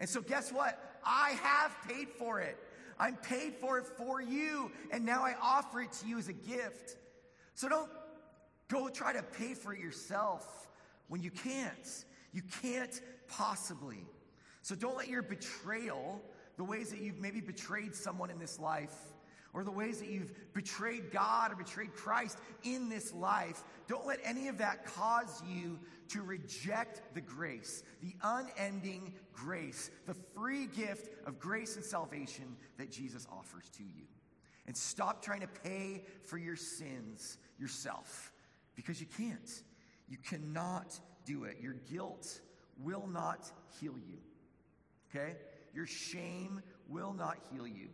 And 0.00 0.08
so, 0.08 0.20
guess 0.20 0.52
what? 0.52 0.78
I 1.04 1.38
have 1.42 1.76
paid 1.88 2.08
for 2.08 2.40
it. 2.40 2.58
I'm 2.98 3.16
paid 3.16 3.54
for 3.54 3.78
it 3.78 3.86
for 3.86 4.22
you, 4.22 4.70
and 4.90 5.04
now 5.04 5.22
I 5.22 5.34
offer 5.42 5.80
it 5.80 5.92
to 5.92 6.06
you 6.06 6.18
as 6.18 6.28
a 6.28 6.32
gift. 6.32 6.96
So 7.54 7.68
don't 7.68 7.90
go 8.68 8.88
try 8.88 9.12
to 9.12 9.22
pay 9.22 9.54
for 9.54 9.72
it 9.74 9.80
yourself 9.80 10.68
when 11.08 11.22
you 11.22 11.30
can't. 11.30 12.04
You 12.32 12.42
can't 12.62 13.00
possibly. 13.28 14.06
So 14.62 14.74
don't 14.74 14.96
let 14.96 15.08
your 15.08 15.22
betrayal, 15.22 16.22
the 16.56 16.64
ways 16.64 16.90
that 16.90 17.00
you've 17.00 17.18
maybe 17.18 17.40
betrayed 17.40 17.94
someone 17.94 18.30
in 18.30 18.38
this 18.38 18.58
life, 18.58 18.94
or 19.54 19.62
the 19.62 19.70
ways 19.70 20.00
that 20.00 20.08
you've 20.08 20.32
betrayed 20.52 21.12
God 21.12 21.52
or 21.52 21.56
betrayed 21.56 21.94
Christ 21.94 22.38
in 22.64 22.88
this 22.88 23.14
life, 23.14 23.62
don't 23.86 24.06
let 24.06 24.18
any 24.24 24.48
of 24.48 24.58
that 24.58 24.84
cause 24.84 25.42
you 25.48 25.78
to 26.08 26.22
reject 26.22 27.14
the 27.14 27.20
grace, 27.20 27.84
the 28.02 28.14
unending 28.22 29.14
grace, 29.32 29.90
the 30.06 30.14
free 30.34 30.66
gift 30.66 31.08
of 31.26 31.38
grace 31.38 31.76
and 31.76 31.84
salvation 31.84 32.56
that 32.78 32.90
Jesus 32.90 33.26
offers 33.32 33.70
to 33.76 33.84
you. 33.84 34.04
And 34.66 34.76
stop 34.76 35.22
trying 35.22 35.40
to 35.40 35.48
pay 35.62 36.02
for 36.24 36.36
your 36.36 36.56
sins 36.56 37.38
yourself 37.58 38.32
because 38.74 39.00
you 39.00 39.06
can't. 39.16 39.62
You 40.08 40.18
cannot 40.18 40.98
do 41.24 41.44
it. 41.44 41.58
Your 41.60 41.74
guilt 41.90 42.40
will 42.82 43.06
not 43.06 43.50
heal 43.80 43.94
you. 44.08 44.18
Okay? 45.14 45.36
Your 45.74 45.86
shame 45.86 46.60
will 46.88 47.12
not 47.12 47.36
heal 47.52 47.66
you. 47.66 47.88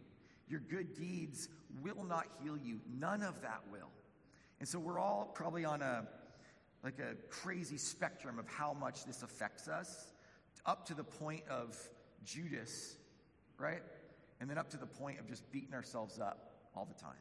Your 0.50 0.60
good 0.60 0.94
deeds 0.94 1.48
will 1.82 2.04
not 2.04 2.26
heal 2.42 2.58
you. 2.58 2.80
None 2.98 3.22
of 3.22 3.40
that 3.42 3.62
will. 3.70 3.90
And 4.58 4.68
so 4.68 4.78
we're 4.78 4.98
all 4.98 5.30
probably 5.32 5.64
on 5.64 5.80
a 5.80 6.06
like 6.82 6.98
a 6.98 7.14
crazy 7.28 7.76
spectrum 7.76 8.38
of 8.38 8.46
how 8.48 8.72
much 8.72 9.04
this 9.04 9.22
affects 9.22 9.68
us, 9.68 10.12
up 10.66 10.86
to 10.86 10.94
the 10.94 11.04
point 11.04 11.42
of 11.50 11.76
Judas, 12.24 12.96
right? 13.58 13.82
And 14.40 14.48
then 14.48 14.56
up 14.56 14.70
to 14.70 14.78
the 14.78 14.86
point 14.86 15.20
of 15.20 15.28
just 15.28 15.50
beating 15.52 15.74
ourselves 15.74 16.18
up 16.18 16.52
all 16.74 16.86
the 16.86 17.00
time. 17.00 17.12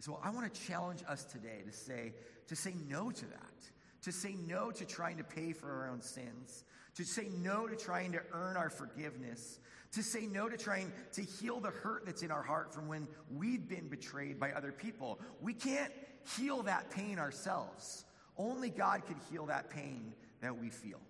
So 0.00 0.18
I 0.22 0.30
want 0.30 0.52
to 0.52 0.60
challenge 0.60 1.02
us 1.08 1.24
today 1.24 1.62
to 1.64 1.72
say, 1.72 2.12
to 2.48 2.56
say 2.56 2.74
no 2.88 3.10
to 3.10 3.26
that, 3.26 3.70
to 4.02 4.12
say 4.12 4.36
no 4.46 4.70
to 4.72 4.84
trying 4.84 5.18
to 5.18 5.24
pay 5.24 5.52
for 5.52 5.70
our 5.70 5.88
own 5.88 6.02
sins, 6.02 6.64
to 6.96 7.04
say 7.04 7.28
no 7.42 7.66
to 7.66 7.76
trying 7.76 8.12
to 8.12 8.20
earn 8.32 8.56
our 8.56 8.70
forgiveness, 8.70 9.60
to 9.94 10.02
say 10.02 10.26
no 10.26 10.48
to 10.48 10.56
trying 10.56 10.92
to 11.12 11.22
heal 11.22 11.60
the 11.60 11.70
hurt 11.70 12.04
that's 12.06 12.22
in 12.22 12.30
our 12.30 12.42
heart 12.42 12.74
from 12.74 12.88
when 12.88 13.06
we've 13.34 13.68
been 13.68 13.88
betrayed 13.88 14.38
by 14.38 14.52
other 14.52 14.72
people. 14.72 15.20
We 15.40 15.54
can't 15.54 15.92
heal 16.36 16.62
that 16.64 16.90
pain 16.90 17.18
ourselves. 17.18 18.04
Only 18.36 18.70
God 18.70 19.06
can 19.06 19.16
heal 19.30 19.46
that 19.46 19.70
pain 19.70 20.12
that 20.40 20.58
we 20.58 20.70
feel. 20.70 21.00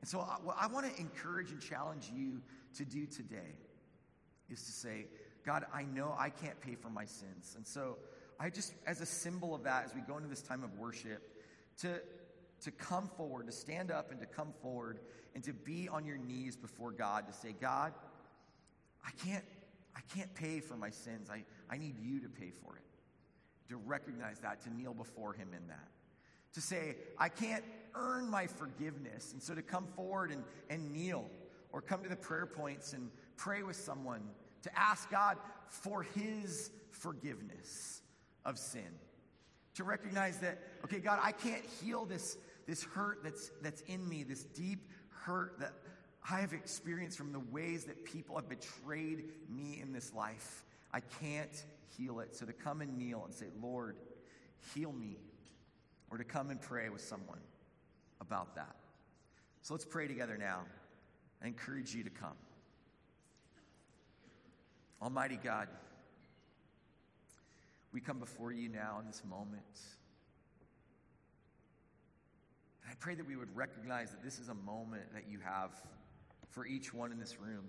And 0.00 0.08
so, 0.08 0.20
uh, 0.20 0.36
what 0.42 0.56
I 0.60 0.66
want 0.66 0.92
to 0.92 1.00
encourage 1.00 1.50
and 1.50 1.60
challenge 1.60 2.10
you 2.14 2.42
to 2.76 2.84
do 2.84 3.06
today 3.06 3.58
is 4.50 4.62
to 4.64 4.72
say, 4.72 5.06
God, 5.44 5.64
I 5.72 5.84
know 5.84 6.14
I 6.18 6.30
can't 6.30 6.60
pay 6.60 6.74
for 6.74 6.90
my 6.90 7.06
sins. 7.06 7.54
And 7.56 7.66
so, 7.66 7.96
I 8.38 8.50
just, 8.50 8.74
as 8.86 9.00
a 9.00 9.06
symbol 9.06 9.54
of 9.54 9.62
that, 9.64 9.84
as 9.86 9.94
we 9.94 10.00
go 10.02 10.16
into 10.16 10.28
this 10.28 10.42
time 10.42 10.62
of 10.62 10.78
worship, 10.78 11.22
to, 11.78 12.00
to 12.64 12.70
come 12.70 13.08
forward, 13.16 13.46
to 13.46 13.52
stand 13.52 13.90
up 13.90 14.10
and 14.10 14.20
to 14.20 14.26
come 14.26 14.52
forward 14.60 14.98
and 15.34 15.42
to 15.44 15.52
be 15.52 15.88
on 15.88 16.04
your 16.04 16.18
knees 16.18 16.56
before 16.56 16.90
God 16.92 17.26
to 17.26 17.32
say, 17.32 17.54
God, 17.60 17.92
I 19.06 19.10
can't, 19.24 19.44
I 19.96 20.00
can't 20.14 20.32
pay 20.34 20.60
for 20.60 20.76
my 20.76 20.90
sins. 20.90 21.28
I, 21.30 21.44
I 21.70 21.78
need 21.78 21.98
you 21.98 22.20
to 22.20 22.28
pay 22.28 22.50
for 22.50 22.76
it. 22.76 22.82
To 23.68 23.76
recognize 23.76 24.38
that, 24.40 24.62
to 24.62 24.74
kneel 24.74 24.94
before 24.94 25.32
Him 25.32 25.48
in 25.56 25.66
that 25.68 25.88
to 26.54 26.60
say, 26.60 26.96
I 27.18 27.28
can't 27.28 27.64
earn 27.94 28.30
my 28.30 28.46
forgiveness. 28.46 29.32
And 29.32 29.42
so 29.42 29.54
to 29.54 29.62
come 29.62 29.86
forward 29.94 30.30
and, 30.30 30.42
and 30.70 30.92
kneel 30.92 31.28
or 31.72 31.82
come 31.82 32.02
to 32.02 32.08
the 32.08 32.16
prayer 32.16 32.46
points 32.46 32.92
and 32.92 33.10
pray 33.36 33.62
with 33.62 33.76
someone 33.76 34.22
to 34.62 34.78
ask 34.78 35.10
God 35.10 35.36
for 35.68 36.02
his 36.02 36.70
forgiveness 36.90 38.02
of 38.44 38.58
sin. 38.58 38.98
To 39.74 39.84
recognize 39.84 40.38
that, 40.38 40.60
okay, 40.84 41.00
God, 41.00 41.18
I 41.20 41.32
can't 41.32 41.64
heal 41.82 42.04
this, 42.04 42.38
this 42.66 42.82
hurt 42.82 43.20
that's, 43.22 43.50
that's 43.62 43.82
in 43.82 44.08
me, 44.08 44.22
this 44.22 44.44
deep 44.44 44.88
hurt 45.10 45.58
that 45.60 45.72
I 46.28 46.40
have 46.40 46.52
experienced 46.52 47.18
from 47.18 47.32
the 47.32 47.40
ways 47.40 47.84
that 47.84 48.04
people 48.04 48.36
have 48.36 48.48
betrayed 48.48 49.24
me 49.48 49.80
in 49.82 49.92
this 49.92 50.14
life. 50.14 50.64
I 50.92 51.00
can't 51.20 51.64
heal 51.98 52.20
it. 52.20 52.34
So 52.34 52.46
to 52.46 52.52
come 52.52 52.80
and 52.80 52.96
kneel 52.96 53.22
and 53.24 53.34
say, 53.34 53.46
Lord, 53.62 53.96
heal 54.74 54.92
me, 54.92 55.18
or 56.10 56.18
to 56.18 56.24
come 56.24 56.50
and 56.50 56.60
pray 56.60 56.88
with 56.88 57.02
someone 57.02 57.40
about 58.20 58.54
that. 58.54 58.76
So 59.62 59.74
let's 59.74 59.84
pray 59.84 60.08
together 60.08 60.36
now. 60.38 60.60
I 61.42 61.46
encourage 61.46 61.94
you 61.94 62.04
to 62.04 62.10
come. 62.10 62.36
Almighty 65.02 65.38
God, 65.42 65.68
we 67.92 68.00
come 68.00 68.18
before 68.18 68.52
you 68.52 68.68
now 68.68 68.98
in 69.00 69.06
this 69.06 69.22
moment. 69.28 69.62
And 72.84 72.92
I 72.92 72.94
pray 73.00 73.14
that 73.14 73.26
we 73.26 73.36
would 73.36 73.54
recognize 73.56 74.10
that 74.10 74.22
this 74.22 74.38
is 74.38 74.48
a 74.48 74.54
moment 74.54 75.12
that 75.14 75.24
you 75.28 75.38
have 75.40 75.70
for 76.50 76.66
each 76.66 76.94
one 76.94 77.10
in 77.10 77.18
this 77.18 77.40
room. 77.40 77.64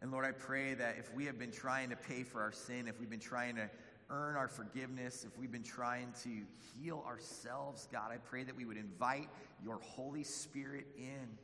And 0.00 0.10
Lord, 0.10 0.24
I 0.24 0.32
pray 0.32 0.74
that 0.74 0.96
if 0.98 1.12
we 1.14 1.24
have 1.26 1.38
been 1.38 1.50
trying 1.50 1.90
to 1.90 1.96
pay 1.96 2.22
for 2.22 2.40
our 2.40 2.52
sin, 2.52 2.86
if 2.86 3.00
we've 3.00 3.10
been 3.10 3.18
trying 3.18 3.56
to 3.56 3.68
earn 4.08 4.36
our 4.36 4.48
forgiveness, 4.48 5.24
if 5.24 5.36
we've 5.38 5.50
been 5.50 5.62
trying 5.62 6.12
to 6.22 6.42
heal 6.74 7.04
ourselves, 7.06 7.88
God, 7.90 8.12
I 8.12 8.18
pray 8.18 8.44
that 8.44 8.54
we 8.54 8.64
would 8.64 8.76
invite 8.76 9.28
your 9.64 9.80
Holy 9.80 10.22
Spirit 10.22 10.86
in 10.96 11.38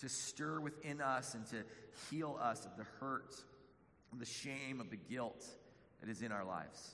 to 0.00 0.08
stir 0.08 0.60
within 0.60 1.00
us 1.00 1.34
and 1.34 1.46
to 1.46 1.62
heal 2.10 2.38
us 2.40 2.64
of 2.66 2.76
the 2.76 2.84
hurt, 3.00 3.34
of 4.12 4.18
the 4.18 4.26
shame, 4.26 4.80
of 4.80 4.90
the 4.90 4.96
guilt 4.96 5.44
that 6.00 6.10
is 6.10 6.22
in 6.22 6.32
our 6.32 6.44
lives. 6.44 6.92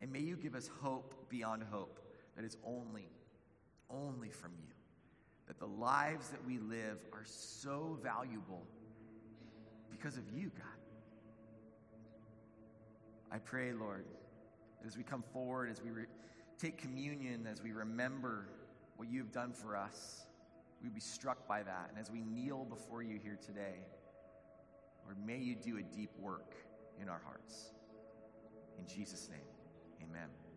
And 0.00 0.12
may 0.12 0.20
you 0.20 0.36
give 0.36 0.54
us 0.54 0.70
hope 0.80 1.28
beyond 1.28 1.62
hope 1.70 2.00
that 2.36 2.44
is 2.44 2.56
only, 2.64 3.08
only 3.90 4.30
from 4.30 4.52
you. 4.58 4.72
That 5.46 5.58
the 5.58 5.66
lives 5.66 6.28
that 6.28 6.44
we 6.46 6.58
live 6.58 6.98
are 7.12 7.24
so 7.24 7.98
valuable 8.02 8.66
because 9.90 10.16
of 10.16 10.22
you, 10.32 10.50
God. 10.56 10.66
I 13.32 13.38
pray, 13.38 13.72
Lord, 13.72 14.06
as 14.86 14.96
we 14.96 15.02
come 15.02 15.22
forward, 15.32 15.70
as 15.70 15.82
we 15.82 15.90
re- 15.90 16.06
take 16.58 16.78
communion, 16.78 17.46
as 17.50 17.62
we 17.62 17.72
remember 17.72 18.46
what 18.96 19.10
you've 19.10 19.32
done 19.32 19.52
for 19.52 19.76
us, 19.76 20.26
we 20.82 20.88
be 20.88 21.00
struck 21.00 21.46
by 21.46 21.62
that. 21.62 21.86
And 21.90 21.98
as 21.98 22.10
we 22.10 22.22
kneel 22.22 22.64
before 22.64 23.02
you 23.02 23.18
here 23.22 23.38
today, 23.44 23.86
Lord, 25.04 25.16
may 25.24 25.38
you 25.38 25.54
do 25.54 25.78
a 25.78 25.82
deep 25.82 26.10
work 26.18 26.54
in 27.00 27.08
our 27.08 27.20
hearts. 27.24 27.70
In 28.78 28.86
Jesus' 28.86 29.28
name, 29.28 29.40
amen. 30.02 30.49